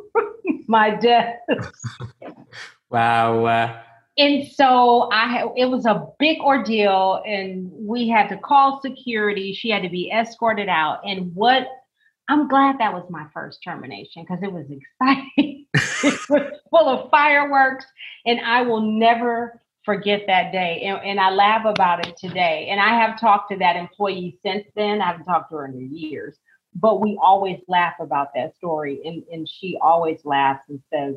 my 0.68 0.90
desk. 0.90 1.40
wow. 2.90 3.44
Uh, 3.44 3.76
and 4.16 4.46
so 4.46 5.10
I 5.10 5.46
it 5.56 5.64
was 5.64 5.84
a 5.84 6.06
big 6.20 6.38
ordeal 6.38 7.24
and 7.26 7.68
we 7.72 8.08
had 8.08 8.28
to 8.28 8.36
call 8.36 8.80
security. 8.80 9.52
She 9.52 9.68
had 9.68 9.82
to 9.82 9.88
be 9.88 10.12
escorted 10.12 10.68
out. 10.68 11.00
And 11.04 11.34
what 11.34 11.66
I'm 12.28 12.46
glad 12.46 12.78
that 12.78 12.92
was 12.92 13.10
my 13.10 13.26
first 13.34 13.64
termination 13.64 14.22
because 14.22 14.44
it 14.44 14.52
was 14.52 14.66
exciting. 14.70 15.66
it 15.74 16.20
was 16.30 16.52
full 16.70 16.88
of 16.88 17.10
fireworks 17.10 17.84
and 18.24 18.40
I 18.42 18.62
will 18.62 18.80
never 18.80 19.60
forget 19.84 20.22
that 20.26 20.52
day. 20.52 20.82
And, 20.82 21.00
and, 21.04 21.20
I 21.20 21.30
laugh 21.30 21.64
about 21.64 22.06
it 22.06 22.16
today. 22.16 22.68
And 22.70 22.80
I 22.80 22.88
have 23.00 23.18
talked 23.18 23.50
to 23.50 23.58
that 23.58 23.76
employee 23.76 24.38
since 24.44 24.66
then. 24.76 25.00
I 25.00 25.06
haven't 25.06 25.24
talked 25.24 25.50
to 25.50 25.56
her 25.56 25.66
in 25.66 25.94
years 25.94 26.36
but 26.74 27.00
we 27.00 27.18
always 27.20 27.60
laugh 27.68 27.94
about 28.00 28.28
that 28.34 28.56
story. 28.56 29.00
And, 29.04 29.22
and 29.32 29.48
she 29.48 29.78
always 29.80 30.24
laughs 30.24 30.64
and 30.68 30.80
says, 30.92 31.16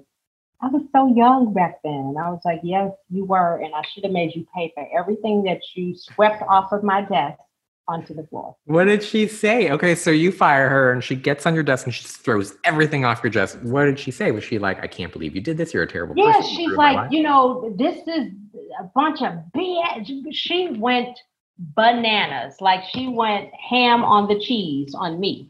I 0.61 0.67
was 0.67 0.83
so 0.95 1.13
young 1.13 1.53
back 1.53 1.81
then. 1.83 1.93
And 1.93 2.17
I 2.17 2.29
was 2.29 2.41
like, 2.45 2.61
yes, 2.63 2.91
you 3.09 3.25
were. 3.25 3.57
And 3.57 3.75
I 3.75 3.81
should 3.91 4.03
have 4.03 4.13
made 4.13 4.33
you 4.33 4.47
pay 4.55 4.71
for 4.73 4.87
everything 4.97 5.43
that 5.43 5.59
you 5.75 5.95
swept 5.95 6.41
off 6.43 6.71
of 6.71 6.83
my 6.83 7.01
desk 7.01 7.39
onto 7.85 8.13
the 8.13 8.23
floor. 8.27 8.55
What 8.63 8.85
did 8.85 9.03
she 9.03 9.27
say? 9.27 9.69
Okay, 9.69 9.93
so 9.93 10.09
you 10.09 10.31
fire 10.31 10.69
her 10.69 10.93
and 10.93 11.03
she 11.03 11.17
gets 11.17 11.45
on 11.45 11.53
your 11.53 11.63
desk 11.63 11.85
and 11.85 11.93
she 11.93 12.05
throws 12.05 12.55
everything 12.63 13.03
off 13.03 13.21
your 13.21 13.29
desk. 13.29 13.59
What 13.61 13.85
did 13.85 13.99
she 13.99 14.09
say? 14.09 14.31
Was 14.31 14.45
she 14.45 14.57
like, 14.57 14.81
I 14.81 14.87
can't 14.87 15.11
believe 15.11 15.35
you 15.35 15.41
did 15.41 15.57
this? 15.57 15.73
You're 15.73 15.83
a 15.83 15.87
terrible 15.87 16.15
yeah, 16.15 16.31
person. 16.31 16.49
Yeah, 16.49 16.55
she's 16.57 16.71
like, 16.71 17.11
you 17.11 17.23
know, 17.23 17.75
this 17.77 18.07
is 18.07 18.31
a 18.79 18.83
bunch 18.95 19.21
of 19.21 19.33
BS. 19.55 20.25
She 20.31 20.69
went 20.69 21.19
bananas. 21.57 22.55
Like 22.59 22.83
she 22.91 23.07
went 23.07 23.49
ham 23.53 24.03
on 24.03 24.27
the 24.27 24.39
cheese 24.39 24.93
on 24.95 25.19
me. 25.19 25.47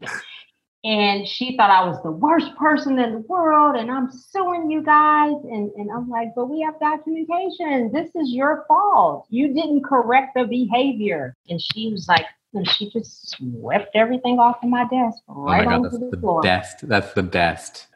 And 0.84 1.26
she 1.26 1.56
thought 1.56 1.70
I 1.70 1.88
was 1.88 2.02
the 2.02 2.10
worst 2.10 2.54
person 2.56 2.98
in 2.98 3.12
the 3.12 3.18
world 3.20 3.76
and 3.76 3.90
I'm 3.90 4.10
suing 4.12 4.70
you 4.70 4.82
guys. 4.82 5.32
And, 5.44 5.70
and 5.76 5.90
I'm 5.90 6.10
like, 6.10 6.28
but 6.36 6.50
we 6.50 6.60
have 6.60 6.78
documentation. 6.78 7.90
This 7.90 8.10
is 8.14 8.32
your 8.32 8.66
fault. 8.68 9.26
You 9.30 9.54
didn't 9.54 9.84
correct 9.84 10.34
the 10.36 10.44
behavior. 10.44 11.34
And 11.48 11.60
she 11.60 11.90
was 11.90 12.06
like, 12.06 12.26
and 12.52 12.68
she 12.68 12.90
just 12.90 13.30
swept 13.30 13.96
everything 13.96 14.38
off 14.38 14.62
of 14.62 14.68
my 14.68 14.82
desk 14.82 15.22
right 15.26 15.62
oh 15.62 15.64
my 15.64 15.64
God, 15.64 15.86
onto 15.86 15.98
the, 15.98 16.10
the 16.10 16.16
floor. 16.18 16.42
Best. 16.42 16.86
That's 16.86 17.12
the 17.14 17.22
best. 17.22 17.86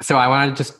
So 0.00 0.16
I 0.16 0.28
want 0.28 0.56
to 0.56 0.62
just 0.62 0.78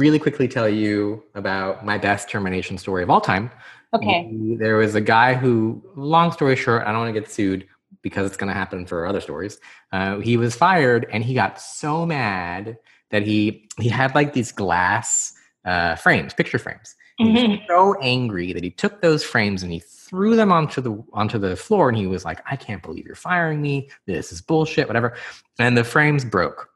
really 0.00 0.18
quickly 0.18 0.48
tell 0.48 0.68
you 0.68 1.22
about 1.34 1.84
my 1.84 1.98
best 1.98 2.28
termination 2.30 2.78
story 2.78 3.02
of 3.02 3.10
all 3.10 3.20
time. 3.20 3.50
Okay. 3.92 4.30
There 4.58 4.76
was 4.76 4.94
a 4.94 5.00
guy 5.00 5.34
who, 5.34 5.82
long 5.94 6.32
story 6.32 6.56
short, 6.56 6.82
I 6.84 6.92
don't 6.92 7.02
want 7.02 7.14
to 7.14 7.20
get 7.20 7.30
sued 7.30 7.66
because 8.02 8.26
it's 8.26 8.36
going 8.36 8.48
to 8.48 8.54
happen 8.54 8.86
for 8.86 9.06
other 9.06 9.20
stories. 9.20 9.60
Uh, 9.92 10.18
he 10.20 10.36
was 10.36 10.54
fired 10.54 11.06
and 11.12 11.22
he 11.22 11.34
got 11.34 11.60
so 11.60 12.06
mad 12.06 12.78
that 13.10 13.22
he 13.26 13.68
he 13.78 13.88
had 13.88 14.14
like 14.14 14.32
these 14.32 14.52
glass 14.52 15.34
uh, 15.64 15.96
frames, 15.96 16.32
picture 16.32 16.58
frames. 16.58 16.94
Mm-hmm. 17.20 17.36
He 17.36 17.48
was 17.48 17.58
so 17.68 18.00
angry 18.00 18.52
that 18.52 18.64
he 18.64 18.70
took 18.70 19.02
those 19.02 19.22
frames 19.22 19.62
and 19.62 19.70
he 19.72 19.80
threw 19.80 20.34
them 20.34 20.50
onto 20.50 20.80
the 20.80 21.02
onto 21.12 21.38
the 21.38 21.56
floor 21.56 21.88
and 21.88 21.98
he 21.98 22.06
was 22.06 22.24
like, 22.24 22.40
"I 22.50 22.56
can't 22.56 22.82
believe 22.82 23.04
you're 23.04 23.16
firing 23.16 23.60
me. 23.60 23.90
This 24.06 24.32
is 24.32 24.40
bullshit, 24.40 24.86
whatever." 24.86 25.16
And 25.58 25.76
the 25.76 25.84
frames 25.84 26.24
broke. 26.24 26.68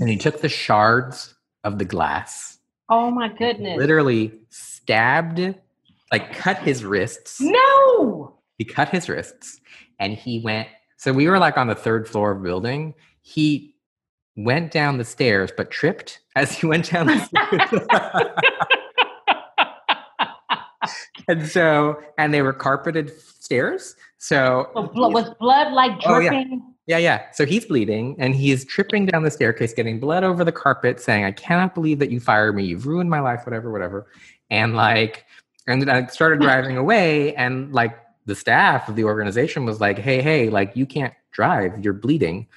and 0.00 0.08
he 0.08 0.16
took 0.16 0.40
the 0.40 0.48
shards 0.48 1.34
of 1.64 1.78
the 1.78 1.84
glass. 1.84 2.58
Oh 2.88 3.10
my 3.10 3.28
goodness! 3.28 3.78
Literally 3.78 4.32
stabbed 4.48 5.54
like 6.12 6.32
cut 6.32 6.58
his 6.58 6.84
wrists. 6.84 7.40
No. 7.40 8.34
He 8.58 8.64
cut 8.64 8.88
his 8.88 9.08
wrists 9.08 9.60
and 9.98 10.14
he 10.14 10.40
went. 10.40 10.68
So 10.96 11.12
we 11.12 11.28
were 11.28 11.38
like 11.38 11.56
on 11.56 11.68
the 11.68 11.74
third 11.74 12.08
floor 12.08 12.32
of 12.32 12.42
building. 12.42 12.94
He 13.22 13.74
went 14.36 14.70
down 14.72 14.98
the 14.98 15.04
stairs, 15.04 15.50
but 15.56 15.70
tripped 15.70 16.20
as 16.36 16.52
he 16.52 16.66
went 16.66 16.90
down 16.90 17.06
the 17.06 17.18
stairs. 17.18 17.86
and 21.28 21.46
so, 21.46 22.00
and 22.18 22.34
they 22.34 22.42
were 22.42 22.52
carpeted 22.52 23.12
stairs. 23.20 23.96
So, 24.18 24.70
so 24.74 24.82
blood, 24.88 25.14
was 25.14 25.30
blood 25.40 25.72
like 25.72 26.00
dripping? 26.00 26.62
Oh, 26.62 26.66
yeah. 26.66 26.70
Yeah, 26.90 26.98
yeah. 26.98 27.30
So 27.30 27.46
he's 27.46 27.64
bleeding 27.66 28.16
and 28.18 28.34
he's 28.34 28.64
tripping 28.64 29.06
down 29.06 29.22
the 29.22 29.30
staircase, 29.30 29.72
getting 29.72 30.00
blood 30.00 30.24
over 30.24 30.42
the 30.42 30.50
carpet, 30.50 30.98
saying, 30.98 31.24
I 31.24 31.30
cannot 31.30 31.72
believe 31.72 32.00
that 32.00 32.10
you 32.10 32.18
fired 32.18 32.56
me. 32.56 32.64
You've 32.64 32.84
ruined 32.84 33.08
my 33.08 33.20
life, 33.20 33.46
whatever, 33.46 33.70
whatever. 33.70 34.08
And 34.50 34.74
like, 34.74 35.24
and 35.68 35.88
I 35.88 36.06
started 36.06 36.40
driving 36.48 36.76
away, 36.76 37.32
and 37.36 37.72
like 37.72 37.96
the 38.26 38.34
staff 38.34 38.88
of 38.88 38.96
the 38.96 39.04
organization 39.04 39.64
was 39.64 39.80
like, 39.80 39.98
"Hey, 39.98 40.20
hey, 40.20 40.50
like 40.50 40.74
you 40.74 40.84
can't 40.84 41.14
drive, 41.30 41.78
you're 41.84 41.92
bleeding," 41.92 42.48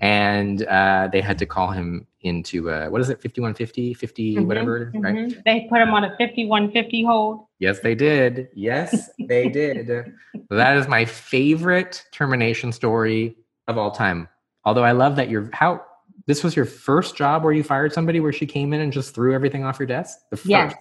and 0.00 0.64
uh, 0.64 1.08
they 1.10 1.22
had 1.22 1.38
to 1.38 1.46
call 1.46 1.70
him 1.70 2.06
into 2.20 2.68
uh, 2.68 2.88
what 2.88 3.00
is 3.00 3.08
it, 3.08 3.22
5150, 3.22 3.94
50, 3.94 4.34
mm-hmm, 4.34 4.46
whatever, 4.46 4.92
mm-hmm. 4.94 5.00
right? 5.00 5.44
They 5.46 5.66
put 5.70 5.80
him 5.80 5.94
on 5.94 6.04
a 6.04 6.10
5150 6.18 7.04
hold. 7.04 7.46
Yes, 7.58 7.78
they 7.80 7.94
did. 7.94 8.48
Yes, 8.54 9.08
they 9.18 9.48
did. 9.48 10.12
that 10.50 10.76
is 10.76 10.86
my 10.88 11.06
favorite 11.06 12.04
termination 12.12 12.70
story 12.70 13.34
of 13.68 13.78
all 13.78 13.90
time. 13.90 14.28
Although 14.64 14.84
I 14.84 14.92
love 14.92 15.16
that 15.16 15.28
you're 15.28 15.48
how 15.52 15.82
this 16.26 16.42
was 16.42 16.56
your 16.56 16.64
first 16.64 17.16
job 17.16 17.44
where 17.44 17.52
you 17.52 17.62
fired 17.62 17.92
somebody 17.92 18.20
where 18.20 18.32
she 18.32 18.46
came 18.46 18.72
in 18.72 18.80
and 18.80 18.92
just 18.92 19.14
threw 19.14 19.34
everything 19.34 19.64
off 19.64 19.78
your 19.78 19.86
desk. 19.86 20.18
The 20.30 20.36
first. 20.36 20.48
Yes. 20.48 20.74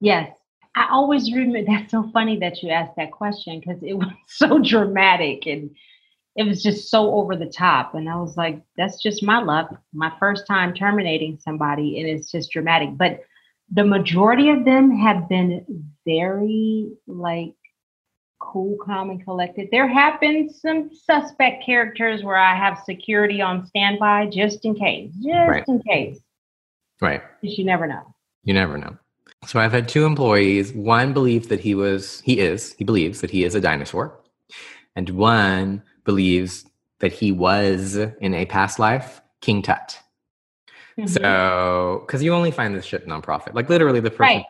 Yes. 0.00 0.36
I 0.74 0.88
always 0.90 1.32
remember 1.32 1.62
that's 1.66 1.90
so 1.92 2.10
funny 2.12 2.38
that 2.38 2.62
you 2.62 2.70
asked 2.70 2.96
that 2.96 3.12
question 3.12 3.60
because 3.60 3.82
it 3.82 3.94
was 3.98 4.08
so 4.26 4.58
dramatic 4.58 5.46
and 5.46 5.70
it 6.36 6.44
was 6.44 6.62
just 6.62 6.90
so 6.90 7.14
over 7.14 7.36
the 7.36 7.46
top. 7.46 7.94
And 7.94 8.08
I 8.08 8.16
was 8.16 8.36
like, 8.36 8.62
that's 8.76 9.02
just 9.02 9.22
my 9.22 9.40
luck. 9.40 9.70
My 9.92 10.12
first 10.18 10.46
time 10.46 10.72
terminating 10.72 11.38
somebody, 11.38 12.00
and 12.00 12.08
it's 12.08 12.30
just 12.30 12.52
dramatic. 12.52 12.96
But 12.96 13.20
the 13.72 13.84
majority 13.84 14.48
of 14.50 14.64
them 14.64 14.96
have 14.96 15.28
been 15.28 15.64
very 16.06 16.92
like 17.06 17.54
cool, 18.40 18.76
calm, 18.84 19.10
and 19.10 19.22
collected. 19.24 19.68
There 19.70 19.86
have 19.86 20.20
been 20.20 20.50
some 20.50 20.90
suspect 20.92 21.64
characters 21.64 22.24
where 22.24 22.36
I 22.36 22.56
have 22.56 22.82
security 22.84 23.40
on 23.40 23.66
standby 23.66 24.26
just 24.26 24.64
in 24.64 24.74
case, 24.74 25.12
just 25.14 25.48
right. 25.48 25.64
in 25.68 25.80
case. 25.82 26.18
Right. 27.00 27.22
Because 27.40 27.56
you 27.56 27.64
never 27.64 27.86
know. 27.86 28.14
You 28.44 28.54
never 28.54 28.76
know. 28.76 28.96
So 29.46 29.60
I've 29.60 29.72
had 29.72 29.88
two 29.88 30.04
employees. 30.04 30.72
One 30.72 31.12
believes 31.12 31.48
that 31.48 31.60
he 31.60 31.74
was, 31.74 32.20
he 32.20 32.40
is, 32.40 32.74
he 32.74 32.84
believes 32.84 33.20
that 33.20 33.30
he 33.30 33.44
is 33.44 33.54
a 33.54 33.60
dinosaur. 33.60 34.18
And 34.96 35.08
one 35.10 35.82
believes 36.04 36.66
that 36.98 37.12
he 37.12 37.32
was 37.32 37.96
in 37.96 38.34
a 38.34 38.44
past 38.46 38.78
life 38.78 39.20
King 39.40 39.62
Tut. 39.62 39.98
Mm-hmm. 40.98 41.06
So, 41.06 42.02
because 42.06 42.22
you 42.22 42.34
only 42.34 42.50
find 42.50 42.74
this 42.74 42.84
shit 42.84 43.06
nonprofit. 43.06 43.54
Like 43.54 43.70
literally, 43.70 44.00
the 44.00 44.10
person 44.10 44.36
right. 44.36 44.44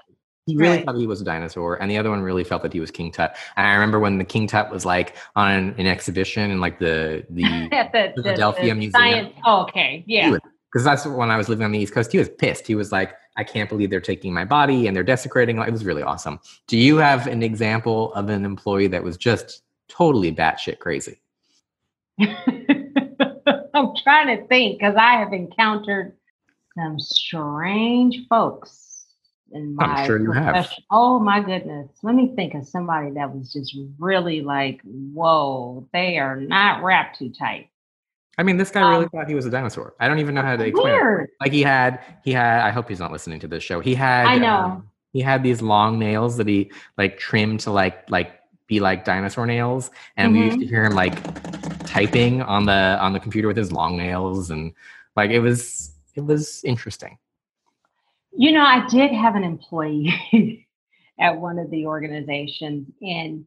He 0.51 0.57
really 0.57 0.77
Right. 0.79 0.85
thought 0.87 0.97
he 0.97 1.07
was 1.07 1.21
a 1.21 1.25
dinosaur, 1.25 1.81
and 1.81 1.91
the 1.91 1.97
other 1.99 2.11
one 2.11 2.21
really 2.23 2.45
felt 2.45 2.63
that 2.63 2.73
he 2.73 2.81
was 2.81 2.91
King 2.91 3.13
Tut. 3.13 3.37
And 3.57 3.67
I 3.67 3.73
remember 3.73 3.99
when 4.01 4.19
the 4.19 4.25
King 4.25 4.47
Tut 4.47 4.71
was 4.71 4.85
like 4.85 5.17
on 5.37 5.51
an, 5.53 5.75
an 5.79 5.87
exhibition 5.87 6.51
in 6.51 6.61
like 6.61 6.79
the 6.79 7.25
the 7.31 7.43
the, 7.71 8.13
the- 8.17 8.23
Philadelphia 8.23 8.75
the 8.75 8.79
Museum. 8.79 8.93
Science. 8.93 9.35
Oh, 9.47 9.63
okay. 9.63 10.05
Yeah. 10.07 10.37
because 10.73 10.85
that's 10.85 11.05
when 11.07 11.31
I 11.31 11.37
was 11.37 11.49
living 11.49 11.65
on 11.65 11.73
the 11.73 11.79
East 11.79 11.93
Coast. 11.95 12.13
He 12.13 12.19
was 12.19 12.29
pissed. 12.29 12.67
He 12.67 12.75
was 12.75 12.93
like, 12.93 13.15
"I 13.37 13.45
can't 13.45 13.69
believe 13.69 13.91
they're 13.91 14.01
taking 14.01 14.33
my 14.35 14.45
body 14.45 14.87
and 14.87 14.97
they're 14.97 15.03
desecrating." 15.03 15.59
It 15.59 15.71
was 15.73 15.85
really 15.85 16.03
awesome. 16.03 16.39
Do 16.69 16.77
you 16.79 16.97
have 16.99 17.27
an 17.27 17.43
example 17.43 18.13
of 18.15 18.29
an 18.29 18.45
employee 18.45 18.87
that 18.89 19.03
was 19.03 19.17
just 19.17 19.63
totally 19.89 20.33
batshit 20.33 20.79
crazy? 20.79 21.21
I'm 22.21 23.95
trying 24.03 24.37
to 24.37 24.47
think 24.47 24.79
because 24.79 24.95
I 24.97 25.13
have 25.19 25.33
encountered 25.33 26.13
some 26.77 26.99
strange 27.01 28.27
folks 28.29 28.90
in 29.53 29.77
I'm 29.79 29.91
my 29.91 30.07
sure 30.07 30.21
you 30.21 30.33
have. 30.33 30.71
Oh 30.91 31.19
my 31.19 31.41
goodness. 31.41 31.89
Let 32.03 32.15
me 32.15 32.33
think 32.37 32.55
of 32.55 32.67
somebody 32.67 33.11
that 33.13 33.35
was 33.35 33.53
just 33.53 33.77
really 33.99 34.41
like, 34.43 34.81
whoa, 34.85 35.87
they 35.93 36.19
are 36.19 36.37
not 36.37 36.83
wrapped 36.83 37.19
too 37.19 37.31
tight. 37.31 37.69
I 38.39 38.43
mean, 38.43 38.57
this 38.57 38.71
guy 38.71 38.81
really 38.81 39.05
Um, 39.05 39.11
thought 39.11 39.29
he 39.29 39.35
was 39.35 39.45
a 39.47 39.51
dinosaur. 39.51 39.95
I 40.01 40.09
don't 40.09 40.19
even 40.19 40.35
know 40.35 40.43
how 40.43 40.57
to 40.57 40.65
explain. 40.65 40.95
it. 40.95 40.97
Weird. 40.97 41.29
Like 41.41 41.53
he 41.53 41.63
had, 41.63 42.01
he 42.25 42.33
had. 42.33 42.63
I 42.63 42.71
hope 42.71 42.89
he's 42.89 43.01
not 43.01 43.13
listening 43.13 43.41
to 43.41 43.49
this 43.49 43.63
show. 43.63 43.81
He 43.81 43.95
had. 43.95 44.27
I 44.27 44.39
know. 44.39 44.57
um, 44.57 44.91
he 45.13 45.21
had 45.21 45.43
these 45.43 45.61
long 45.61 45.99
nails 45.99 46.37
that 46.37 46.47
he 46.47 46.71
like 46.97 47.19
trimmed 47.19 47.61
to 47.61 47.71
like 47.73 48.09
like 48.09 48.41
be 48.69 48.79
like 48.81 49.05
dinosaur 49.05 49.45
nails, 49.47 49.91
and 50.17 50.33
we 50.33 50.39
Mm-hmm. 50.39 50.47
used 50.47 50.61
to 50.61 50.67
hear 50.67 50.85
him 50.85 50.95
like 50.95 51.19
typing 51.87 52.41
on 52.43 52.65
the 52.67 52.97
on 53.01 53.13
the 53.13 53.21
computer 53.21 53.49
with 53.49 53.57
his 53.57 53.73
long 53.73 53.97
nails, 53.97 54.51
and 54.51 54.73
like 55.17 55.31
it 55.31 55.41
was 55.41 55.91
it 56.15 56.21
was 56.25 56.63
interesting. 56.65 57.19
You 58.33 58.53
know, 58.53 58.63
I 58.63 58.87
did 58.89 59.13
have 59.13 59.35
an 59.35 59.45
employee 59.45 60.67
at 61.21 61.41
one 61.41 61.59
of 61.59 61.71
the 61.71 61.87
organizations, 61.87 62.89
and 63.03 63.45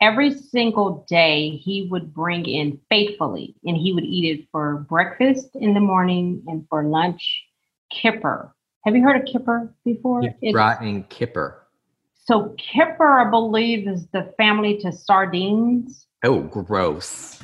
every 0.00 0.32
single 0.32 1.06
day 1.08 1.50
he 1.50 1.88
would 1.90 2.14
bring 2.14 2.46
in 2.46 2.80
faithfully, 2.88 3.56
and 3.64 3.76
he 3.76 3.92
would 3.92 4.04
eat 4.04 4.38
it 4.38 4.48
for 4.52 4.86
breakfast 4.88 5.48
in 5.54 5.74
the 5.74 5.80
morning 5.80 6.42
and 6.46 6.66
for 6.68 6.84
lunch. 6.84 7.44
Kipper. 7.90 8.54
Have 8.84 8.94
you 8.94 9.02
heard 9.02 9.20
of 9.20 9.26
kipper 9.26 9.74
before? 9.84 10.22
Brought 10.52 10.82
in 10.82 11.04
Kipper. 11.04 11.66
so 12.24 12.54
kipper, 12.58 13.18
I 13.18 13.30
believe, 13.30 13.88
is 13.88 14.06
the 14.08 14.32
family 14.36 14.78
to 14.78 14.92
sardines. 14.92 16.06
Oh, 16.22 16.40
gross. 16.42 17.40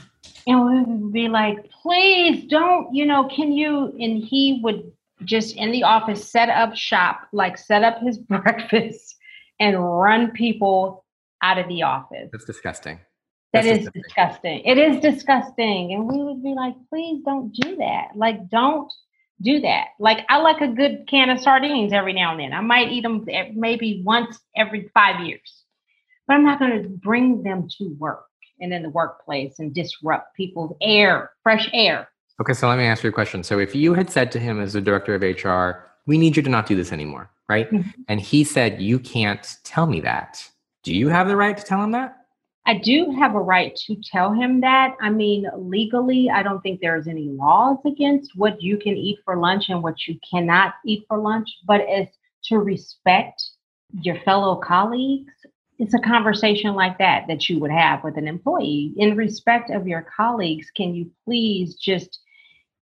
And 0.47 0.67
we 0.67 0.83
would 0.83 1.13
be 1.13 1.29
like, 1.29 1.71
please 1.83 2.45
don't, 2.49 2.95
you 2.95 3.07
know, 3.07 3.29
can 3.35 3.53
you? 3.53 3.87
And 3.99 4.23
he 4.23 4.61
would 4.63 4.93
just 5.25 5.57
in 5.57 5.73
the 5.73 5.83
office 5.83 6.31
set 6.31 6.49
up 6.49 6.75
shop, 6.77 7.29
like 7.33 7.59
set 7.59 7.83
up 7.83 7.99
his 8.01 8.19
breakfast 8.29 9.17
and 9.61 9.79
run 9.79 10.31
people 10.33 11.05
out 11.43 11.59
of 11.59 11.69
the 11.69 11.83
office. 11.83 12.31
That's 12.33 12.45
disgusting. 12.45 13.01
That 13.53 13.65
That's 13.65 13.83
is 13.83 13.89
disgusting. 13.95 14.63
It 14.65 14.79
is 14.79 15.01
disgusting. 15.01 15.93
And 15.93 16.09
we 16.09 16.23
would 16.23 16.43
be 16.43 16.55
like, 16.55 16.75
please 16.89 17.23
don't 17.25 17.53
do 17.53 17.77
that. 17.77 18.09
Like, 18.17 18.49
don't 18.49 18.93
do 19.41 19.61
that. 19.61 19.89
Like, 20.01 20.27
I 20.29 20.39
like 20.39 20.61
a 20.61 20.69
good 20.69 21.07
can 21.09 21.31
of 21.31 21.41
sardines 21.41 21.93
every 21.93 22.15
now 22.15 22.33
and 22.33 22.41
then. 22.41 22.53
I 22.53 22.61
might 22.63 22.91
eat 22.91 23.03
them 23.03 23.25
maybe 23.55 24.03
once 24.05 24.41
every 24.57 24.91
five 24.93 25.25
years, 25.25 25.65
but 26.27 26.35
I'm 26.35 26.45
not 26.45 26.59
going 26.59 26.83
to 26.83 26.89
bring 26.89 27.43
them 27.43 27.69
to 27.79 27.95
work 27.99 28.25
and 28.61 28.73
in 28.73 28.83
the 28.83 28.91
workplace 28.91 29.59
and 29.59 29.75
disrupt 29.75 30.35
people's 30.35 30.77
air, 30.81 31.31
fresh 31.43 31.69
air. 31.73 32.09
Okay, 32.41 32.53
so 32.53 32.69
let 32.69 32.79
me 32.79 32.85
ask 32.85 33.05
you 33.05 33.11
a 33.11 33.13
question. 33.13 33.45
So 33.45 33.59
if 33.59 33.75
you 33.75 33.95
had 33.95 34.11
said 34.11 34.33
to 34.33 34.41
him 34.41 34.61
as 34.61 34.73
the 34.73 34.81
director 34.81 35.15
of 35.15 35.23
HR, 35.23 35.85
we 36.07 36.19
need 36.19 36.37
you 36.37 36.43
to 36.43 36.51
not 36.51 36.67
do 36.67 36.75
this 36.75 36.93
anymore, 36.93 37.31
right? 37.49 37.71
Mhm. 37.71 37.93
And 38.09 38.21
he 38.21 38.43
said, 38.45 38.83
you 38.83 38.99
can't 38.99 39.57
tell 39.63 39.87
me 39.87 40.01
that. 40.01 40.49
Do 40.83 40.93
you 40.95 41.09
have 41.09 41.29
the 41.29 41.37
right 41.37 41.57
to 41.57 41.65
tell 41.65 41.83
him 41.83 41.93
that? 41.93 42.17
I 42.67 42.79
do 42.79 43.11
have 43.19 43.35
a 43.35 43.41
right 43.41 43.77
to 43.87 43.97
tell 44.11 44.33
him 44.33 44.61
that. 44.63 44.97
I 45.01 45.11
mean, 45.11 45.47
legally, 45.57 46.31
I 46.31 46.43
don't 46.43 46.63
think 46.63 46.81
there's 46.81 47.07
any 47.07 47.29
laws 47.29 47.79
against 47.85 48.33
what 48.37 48.63
you 48.63 48.79
can 48.79 48.97
eat 48.97 49.19
for 49.25 49.37
lunch 49.37 49.69
and 49.69 49.83
what 49.83 50.07
you 50.07 50.19
cannot 50.29 50.75
eat 50.85 51.05
for 51.07 51.19
lunch, 51.19 51.49
but 51.67 51.83
as 51.83 52.09
to 52.45 52.59
respect 52.59 53.43
your 54.01 54.19
fellow 54.21 54.57
colleagues, 54.57 55.33
it's 55.79 55.95
a 55.95 55.99
conversation 55.99 56.75
like 56.75 56.99
that 56.99 57.27
that 57.29 57.49
you 57.49 57.59
would 57.59 57.71
have 57.71 58.03
with 58.03 58.17
an 58.17 58.27
employee. 58.27 58.95
In 58.97 59.17
respect 59.17 59.71
of 59.71 59.87
your 59.87 60.07
colleagues, 60.17 60.71
can 60.71 60.95
you 60.95 61.11
please 61.25 61.75
just 61.77 62.21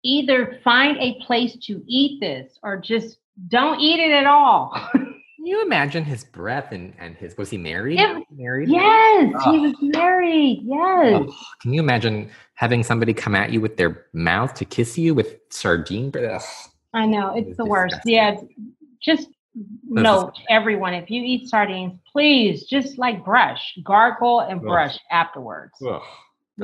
either 0.04 0.60
find 0.64 0.98
a 0.98 1.20
place 1.26 1.56
to 1.68 1.84
eat 1.88 2.20
this 2.20 2.58
or 2.64 2.78
just 2.78 3.18
don't 3.48 3.80
eat 3.80 4.00
it 4.00 4.12
at 4.12 4.26
all? 4.26 4.72
Can 4.94 5.46
you 5.48 5.62
imagine 5.64 6.04
his 6.04 6.24
breath 6.26 6.72
and, 6.74 6.94
and 7.00 7.16
his 7.16 7.38
was 7.38 7.50
he 7.50 7.58
married? 7.58 7.98
Yeah. 7.98 8.20
Married? 8.30 8.68
yes, 8.70 9.34
Oh. 9.46 9.52
he 9.52 9.60
was 9.60 9.76
married. 9.82 10.60
Yes. 10.64 11.24
Oh, 11.28 11.34
can 11.62 11.74
you 11.74 11.80
imagine 11.82 12.30
having 12.56 12.84
somebody 12.84 13.14
come 13.14 13.36
at 13.36 13.52
you 13.52 13.62
with 13.62 13.78
their 13.78 14.06
mouth 14.14 14.54
to 14.56 14.66
kiss 14.66 14.98
you 14.98 15.14
with 15.16 15.38
sardine 15.50 16.10
breath? 16.10 16.46
Ugh. 16.66 16.72
I 17.02 17.06
know 17.06 17.36
It 17.36 17.48
it's 17.48 17.58
the 17.58 17.66
worst. 17.66 17.96
Yeah, 18.04 18.36
just 19.02 19.30
note 19.88 20.34
everyone 20.50 20.94
if 20.94 21.10
you 21.10 21.24
eat 21.24 21.48
sardines, 21.48 21.94
please 22.12 22.66
just 22.66 22.98
like 22.98 23.24
brush, 23.24 23.78
gargle, 23.84 24.42
and 24.42 24.60
Ugh. 24.60 24.66
brush 24.66 24.98
afterwards. 25.10 25.74
Ugh, 25.88 26.02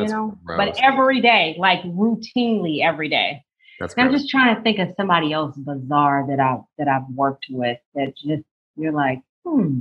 you 0.03 0.08
know, 0.08 0.38
gross. 0.45 0.58
but 0.58 0.84
every 0.84 1.21
day, 1.21 1.55
like 1.58 1.81
routinely 1.84 2.84
every 2.84 3.10
day. 3.10 3.43
That's 3.79 3.93
I'm 3.97 4.12
just 4.12 4.29
trying 4.29 4.55
to 4.55 4.62
think 4.62 4.79
of 4.79 4.93
somebody 4.95 5.34
else 5.34 5.55
bizarre 5.58 6.25
that 6.29 6.39
I 6.39 6.58
that 6.77 6.88
I've 6.88 7.08
worked 7.13 7.47
with 7.49 7.77
that 7.93 8.13
just 8.15 8.43
you're 8.77 8.93
like, 8.93 9.21
hmm, 9.45 9.79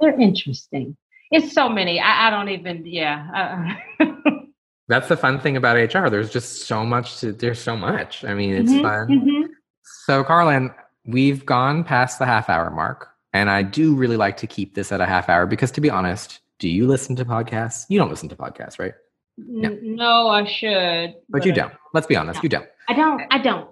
they're 0.00 0.18
interesting. 0.20 0.96
It's 1.30 1.52
so 1.54 1.68
many. 1.68 1.98
I, 1.98 2.28
I 2.28 2.30
don't 2.30 2.48
even. 2.50 2.84
Yeah. 2.86 3.74
Uh, 4.00 4.04
That's 4.88 5.08
the 5.08 5.16
fun 5.16 5.40
thing 5.40 5.56
about 5.56 5.76
HR. 5.76 6.08
There's 6.10 6.30
just 6.30 6.66
so 6.66 6.84
much 6.84 7.20
to 7.20 7.32
there's 7.32 7.60
so 7.60 7.76
much. 7.76 8.24
I 8.24 8.34
mean, 8.34 8.54
it's 8.54 8.72
mhm, 8.72 8.82
fun. 8.82 9.08
mhm. 9.08 9.48
So, 10.04 10.22
Carlin, 10.24 10.70
we've 11.06 11.46
gone 11.46 11.84
past 11.84 12.18
the 12.18 12.26
half 12.26 12.50
hour 12.50 12.70
mark, 12.70 13.08
and 13.32 13.48
I 13.48 13.62
do 13.62 13.94
really 13.94 14.16
like 14.18 14.36
to 14.38 14.46
keep 14.46 14.74
this 14.74 14.92
at 14.92 15.00
a 15.00 15.06
half 15.06 15.28
hour 15.30 15.46
because, 15.46 15.70
to 15.72 15.80
be 15.80 15.88
honest, 15.88 16.40
do 16.58 16.68
you 16.68 16.86
listen 16.86 17.16
to 17.16 17.24
podcasts? 17.24 17.86
You 17.88 17.98
don't 17.98 18.10
listen 18.10 18.28
to 18.28 18.36
podcasts, 18.36 18.78
right? 18.78 18.92
N- 19.38 19.78
No, 19.82 20.28
I 20.28 20.44
should. 20.44 21.14
But 21.28 21.44
you 21.44 21.52
don't. 21.52 21.72
Let's 21.94 22.06
be 22.06 22.16
honest, 22.16 22.38
No. 22.38 22.42
you 22.42 22.48
don't. 22.48 22.66
I 22.88 22.94
don't. 22.94 23.22
I 23.30 23.38
don't. 23.38 23.68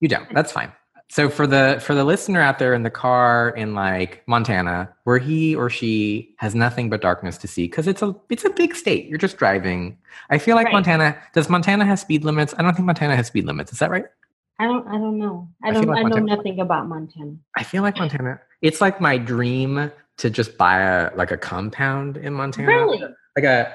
You 0.00 0.08
don't. 0.08 0.32
That's 0.34 0.52
fine. 0.52 0.72
So 1.10 1.30
for 1.30 1.46
the 1.46 1.78
for 1.82 1.94
the 1.94 2.04
listener 2.04 2.40
out 2.42 2.58
there 2.58 2.74
in 2.74 2.82
the 2.82 2.90
car 2.90 3.48
in 3.56 3.74
like 3.74 4.22
Montana, 4.26 4.92
where 5.04 5.16
he 5.18 5.54
or 5.54 5.70
she 5.70 6.34
has 6.36 6.54
nothing 6.54 6.90
but 6.90 7.00
darkness 7.00 7.38
to 7.38 7.48
see, 7.48 7.64
because 7.64 7.86
it's 7.88 8.02
a 8.02 8.14
it's 8.28 8.44
a 8.44 8.50
big 8.50 8.74
state. 8.74 9.06
You're 9.08 9.16
just 9.18 9.38
driving. 9.38 9.96
I 10.28 10.36
feel 10.36 10.54
like 10.54 10.66
Right. 10.66 10.74
Montana. 10.74 11.16
Does 11.32 11.48
Montana 11.48 11.86
have 11.86 11.98
speed 11.98 12.24
limits? 12.24 12.54
I 12.58 12.62
don't 12.62 12.74
think 12.74 12.84
Montana 12.84 13.16
has 13.16 13.26
speed 13.28 13.46
limits. 13.46 13.72
Is 13.72 13.78
that 13.78 13.90
right? 13.90 14.04
I 14.58 14.66
don't. 14.66 14.86
I 14.86 14.92
don't 14.98 15.18
know. 15.18 15.48
I 15.64 15.68
I 15.68 15.72
don't. 15.72 15.86
like 15.86 15.98
I 15.98 16.02
know 16.02 16.08
Montana- 16.16 16.36
nothing 16.36 16.60
about 16.60 16.86
Montana. 16.88 17.32
I 17.56 17.62
feel 17.62 17.82
like 17.82 17.96
Montana. 17.96 18.40
It's 18.60 18.82
like 18.82 19.00
my 19.00 19.16
dream 19.16 19.90
to 20.18 20.28
just 20.30 20.58
buy 20.58 20.80
a 20.80 21.16
like 21.16 21.30
a 21.30 21.38
compound 21.38 22.18
in 22.18 22.34
Montana. 22.34 22.68
Really? 22.68 23.00
Like 23.34 23.44
a 23.46 23.72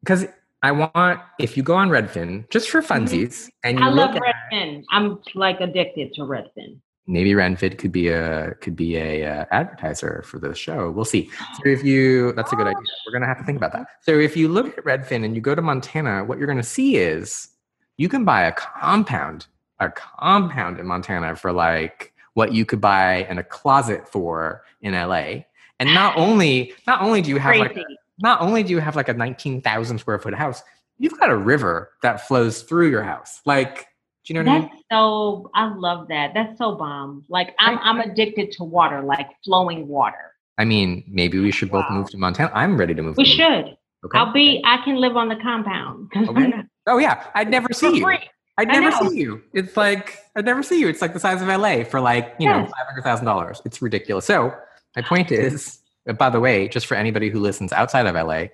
because 0.00 0.26
I 0.62 0.70
want 0.70 1.20
if 1.40 1.56
you 1.56 1.62
go 1.62 1.74
on 1.74 1.88
Redfin 1.88 2.48
just 2.50 2.70
for 2.70 2.82
funsies 2.82 3.50
and 3.64 3.78
you 3.78 3.84
Mm-hmm. 3.84 3.98
I 3.98 4.02
look 4.02 4.14
love 4.14 4.16
at 4.16 4.34
Redfin. 4.52 4.84
I'm 4.90 5.18
like 5.34 5.60
addicted 5.60 6.14
to 6.14 6.22
Redfin. 6.22 6.78
maybe 7.08 7.32
Redfin 7.32 7.76
could 7.78 7.90
be 7.90 8.08
a 8.08 8.54
could 8.60 8.76
be 8.76 8.96
a 8.96 9.26
uh, 9.26 9.44
advertiser 9.50 10.22
for 10.24 10.38
the 10.38 10.54
show. 10.54 10.90
We'll 10.90 11.04
see. 11.04 11.30
So 11.56 11.62
if 11.68 11.82
you 11.82 12.32
that's 12.36 12.52
a 12.52 12.56
good 12.56 12.68
idea. 12.68 12.82
We're 13.06 13.12
gonna 13.12 13.26
have 13.26 13.38
to 13.38 13.44
think 13.44 13.56
about 13.56 13.72
that. 13.72 13.88
So 14.02 14.12
if 14.18 14.36
you 14.36 14.48
look 14.48 14.78
at 14.78 14.84
Redfin 14.84 15.24
and 15.24 15.34
you 15.34 15.40
go 15.40 15.54
to 15.54 15.62
Montana, 15.62 16.24
what 16.24 16.38
you're 16.38 16.46
gonna 16.46 16.62
see 16.62 16.96
is 16.96 17.48
you 17.96 18.08
can 18.08 18.24
buy 18.24 18.42
a 18.42 18.52
compound, 18.52 19.46
a 19.80 19.90
compound 19.90 20.78
in 20.78 20.86
Montana 20.86 21.34
for 21.34 21.52
like 21.52 22.12
what 22.34 22.52
you 22.52 22.64
could 22.64 22.80
buy 22.80 23.26
in 23.28 23.38
a 23.38 23.44
closet 23.44 24.08
for 24.08 24.62
in 24.80 24.94
LA. 24.94 25.42
And 25.80 25.92
not 25.92 26.16
only 26.24 26.72
not 26.86 27.02
only 27.02 27.20
do 27.20 27.30
you 27.30 27.38
have 27.38 27.56
like 27.56 27.72
Crazy. 27.72 27.98
Not 28.18 28.40
only 28.40 28.62
do 28.62 28.70
you 28.70 28.78
have 28.78 28.96
like 28.96 29.08
a 29.08 29.14
19,000 29.14 29.98
square 29.98 30.18
foot 30.18 30.34
house, 30.34 30.62
you've 30.98 31.18
got 31.18 31.30
a 31.30 31.36
river 31.36 31.90
that 32.02 32.26
flows 32.26 32.62
through 32.62 32.90
your 32.90 33.02
house. 33.02 33.40
Like, 33.46 33.86
do 34.24 34.32
you 34.34 34.42
know 34.42 34.50
what 34.50 34.56
I 34.56 34.60
mean? 34.60 34.70
So. 34.92 35.50
I 35.54 35.74
love 35.74 36.08
that. 36.08 36.32
That's 36.34 36.56
so 36.58 36.76
bomb. 36.76 37.24
Like 37.28 37.54
I'm. 37.58 37.78
I'm 37.78 37.98
addicted 38.00 38.52
to 38.52 38.64
water, 38.64 39.02
like 39.02 39.28
flowing 39.44 39.88
water. 39.88 40.32
I 40.58 40.64
mean, 40.64 41.02
maybe 41.08 41.40
we 41.40 41.50
should 41.50 41.70
both 41.70 41.86
Wow. 41.90 41.96
move 41.96 42.10
to 42.10 42.18
Montana. 42.18 42.52
I'm 42.54 42.76
ready 42.76 42.94
to 42.94 43.02
move. 43.02 43.16
We 43.16 43.24
to 43.24 43.30
should. 43.30 43.76
Okay. 44.04 44.18
I'll 44.18 44.32
be. 44.32 44.62
I 44.64 44.76
can 44.84 44.96
live 44.96 45.16
on 45.16 45.28
the 45.28 45.36
compound. 45.36 46.10
Oh, 46.16 46.30
okay. 46.30 46.46
Not- 46.48 46.66
oh 46.86 46.98
yeah, 46.98 47.24
I'd 47.34 47.50
never 47.50 47.72
see 47.72 47.96
you. 47.98 48.18
I'd 48.58 48.68
never 48.68 48.92
see 48.92 49.18
you. 49.18 49.42
It's 49.54 49.76
like 49.76 50.18
I'd 50.36 50.44
never 50.44 50.62
see 50.62 50.78
you. 50.78 50.88
It's 50.88 51.00
like 51.02 51.14
the 51.14 51.20
size 51.20 51.42
of 51.42 51.48
LA 51.48 51.82
for 51.84 52.00
like 52.00 52.34
you 52.38 52.48
know 52.48 52.60
five 52.64 52.86
hundred 52.86 53.02
thousand 53.02 53.26
dollars. 53.26 53.60
It's 53.64 53.82
ridiculous. 53.82 54.24
So 54.26 54.54
my 54.94 55.02
point 55.02 55.32
is, 55.32 55.80
Uh, 56.08 56.12
by 56.12 56.30
the 56.30 56.40
way, 56.40 56.68
just 56.68 56.86
for 56.86 56.94
anybody 56.94 57.30
who 57.30 57.40
listens 57.40 57.72
outside 57.72 58.06
of 58.06 58.14
LA, 58.14 58.44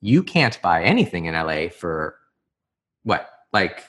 you 0.00 0.22
can't 0.22 0.60
buy 0.62 0.82
anything 0.82 1.26
in 1.26 1.34
LA 1.34 1.68
for 1.68 2.16
what 3.04 3.30
like 3.52 3.84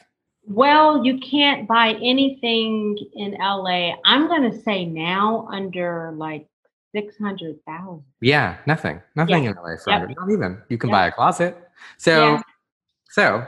Well, 0.46 1.06
you 1.06 1.20
can't 1.20 1.68
buy 1.68 1.94
anything 2.02 2.98
in 3.14 3.34
LA. 3.40 3.96
I'm 4.06 4.28
going 4.28 4.50
to 4.52 4.62
say 4.62 4.86
now 4.86 5.48
under 5.52 6.12
like 6.16 6.48
Six 6.92 7.16
hundred 7.20 7.64
thousand. 7.66 8.04
Yeah, 8.20 8.58
nothing. 8.66 9.00
Nothing 9.16 9.44
Yeah. 9.44 9.52
in 9.52 9.56
LA 9.58 9.76
for 9.78 9.92
Yep. 9.92 10.10
Not 10.18 10.32
even. 10.32 10.62
You 10.70 10.78
can 10.80 10.90
Yep. 10.90 10.96
buy 10.96 11.08
a 11.08 11.12
closet. 11.12 11.56
So, 11.98 12.34
Yeah. 12.34 12.42
so 13.12 13.48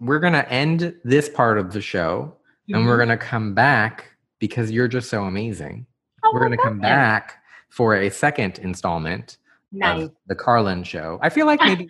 we're 0.00 0.20
going 0.20 0.32
to 0.32 0.48
end 0.50 0.98
this 1.04 1.28
part 1.28 1.58
of 1.58 1.72
the 1.72 1.82
show 1.82 2.34
and 2.68 2.86
we're 2.86 2.92
mm-hmm. 2.92 3.08
going 3.08 3.18
to 3.18 3.24
come 3.24 3.52
back 3.54 4.06
because 4.38 4.70
you're 4.70 4.88
just 4.88 5.10
so 5.10 5.24
amazing. 5.24 5.86
Oh, 6.22 6.30
we're 6.32 6.40
going 6.40 6.56
to 6.56 6.62
come 6.62 6.78
back 6.78 7.42
for 7.68 7.94
a 7.96 8.10
second 8.10 8.58
installment 8.60 9.38
Nice. 9.72 10.04
of 10.04 10.12
the 10.26 10.34
Carlin 10.34 10.82
show. 10.82 11.18
I 11.22 11.28
feel 11.28 11.46
like 11.46 11.60
maybe 11.60 11.88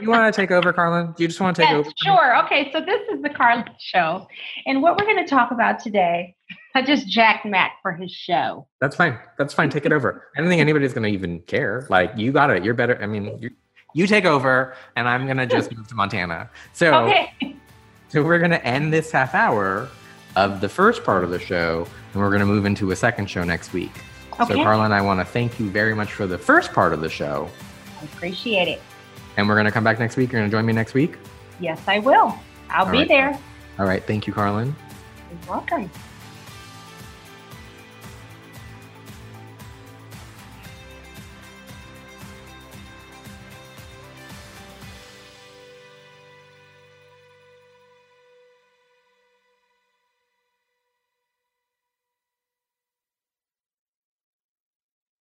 you 0.00 0.08
want 0.08 0.32
to 0.32 0.36
take 0.40 0.50
over, 0.50 0.72
Carlin? 0.72 1.12
Do 1.16 1.22
you 1.24 1.28
just 1.28 1.40
want 1.40 1.56
to 1.56 1.62
take 1.62 1.70
yes, 1.70 1.80
over? 1.80 1.90
sure. 1.96 2.44
Okay, 2.44 2.70
so 2.72 2.80
this 2.80 3.00
is 3.12 3.20
the 3.22 3.28
Carlin 3.30 3.64
Show, 3.78 4.26
and 4.66 4.82
what 4.82 4.96
we're 4.96 5.04
going 5.06 5.24
to 5.24 5.28
talk 5.28 5.50
about 5.50 5.78
today. 5.80 6.36
I 6.74 6.82
just 6.82 7.08
jacked 7.08 7.44
Mac 7.46 7.82
for 7.82 7.92
his 7.92 8.12
show. 8.12 8.68
That's 8.80 8.94
fine. 8.94 9.18
That's 9.38 9.52
fine. 9.52 9.70
Take 9.70 9.86
it 9.86 9.92
over. 9.92 10.28
I 10.36 10.40
don't 10.40 10.48
think 10.48 10.60
anybody's 10.60 10.92
going 10.94 11.02
to 11.02 11.08
even 11.10 11.40
care. 11.42 11.84
Like, 11.90 12.12
you 12.16 12.30
got 12.30 12.50
it. 12.50 12.64
You're 12.64 12.74
better. 12.74 12.96
I 13.02 13.06
mean, 13.06 13.36
you, 13.40 13.50
you 13.92 14.06
take 14.06 14.24
over, 14.24 14.74
and 14.94 15.08
I'm 15.08 15.24
going 15.26 15.36
to 15.38 15.46
just 15.46 15.74
move 15.76 15.88
to 15.88 15.96
Montana. 15.96 16.48
So, 16.72 16.94
Okay. 17.06 17.56
so 18.08 18.22
we're 18.22 18.38
going 18.38 18.52
to 18.52 18.64
end 18.64 18.92
this 18.92 19.10
half 19.10 19.34
hour 19.34 19.88
of 20.36 20.60
the 20.60 20.68
first 20.68 21.02
part 21.02 21.24
of 21.24 21.30
the 21.30 21.40
show, 21.40 21.88
and 22.12 22.22
we're 22.22 22.28
going 22.30 22.38
to 22.40 22.46
move 22.46 22.66
into 22.66 22.92
a 22.92 22.96
second 22.96 23.28
show 23.28 23.42
next 23.42 23.72
week. 23.72 23.90
So, 24.48 24.54
Carlin, 24.54 24.92
I 24.92 25.02
want 25.02 25.20
to 25.20 25.24
thank 25.24 25.60
you 25.60 25.68
very 25.70 25.94
much 25.94 26.12
for 26.12 26.26
the 26.26 26.38
first 26.38 26.72
part 26.72 26.92
of 26.92 27.00
the 27.00 27.10
show. 27.10 27.48
I 28.00 28.04
appreciate 28.04 28.68
it. 28.68 28.80
And 29.36 29.48
we're 29.48 29.54
going 29.54 29.66
to 29.66 29.70
come 29.70 29.84
back 29.84 29.98
next 29.98 30.16
week. 30.16 30.32
You're 30.32 30.40
going 30.40 30.50
to 30.50 30.56
join 30.56 30.66
me 30.66 30.72
next 30.72 30.94
week. 30.94 31.16
Yes, 31.60 31.80
I 31.86 31.98
will. 31.98 32.34
I'll 32.70 32.86
All 32.86 32.92
be 32.92 32.98
right. 32.98 33.08
there. 33.08 33.38
All 33.78 33.86
right. 33.86 34.02
Thank 34.02 34.26
you, 34.26 34.32
Carlin. 34.32 34.74
You're 35.30 35.50
welcome. 35.50 35.90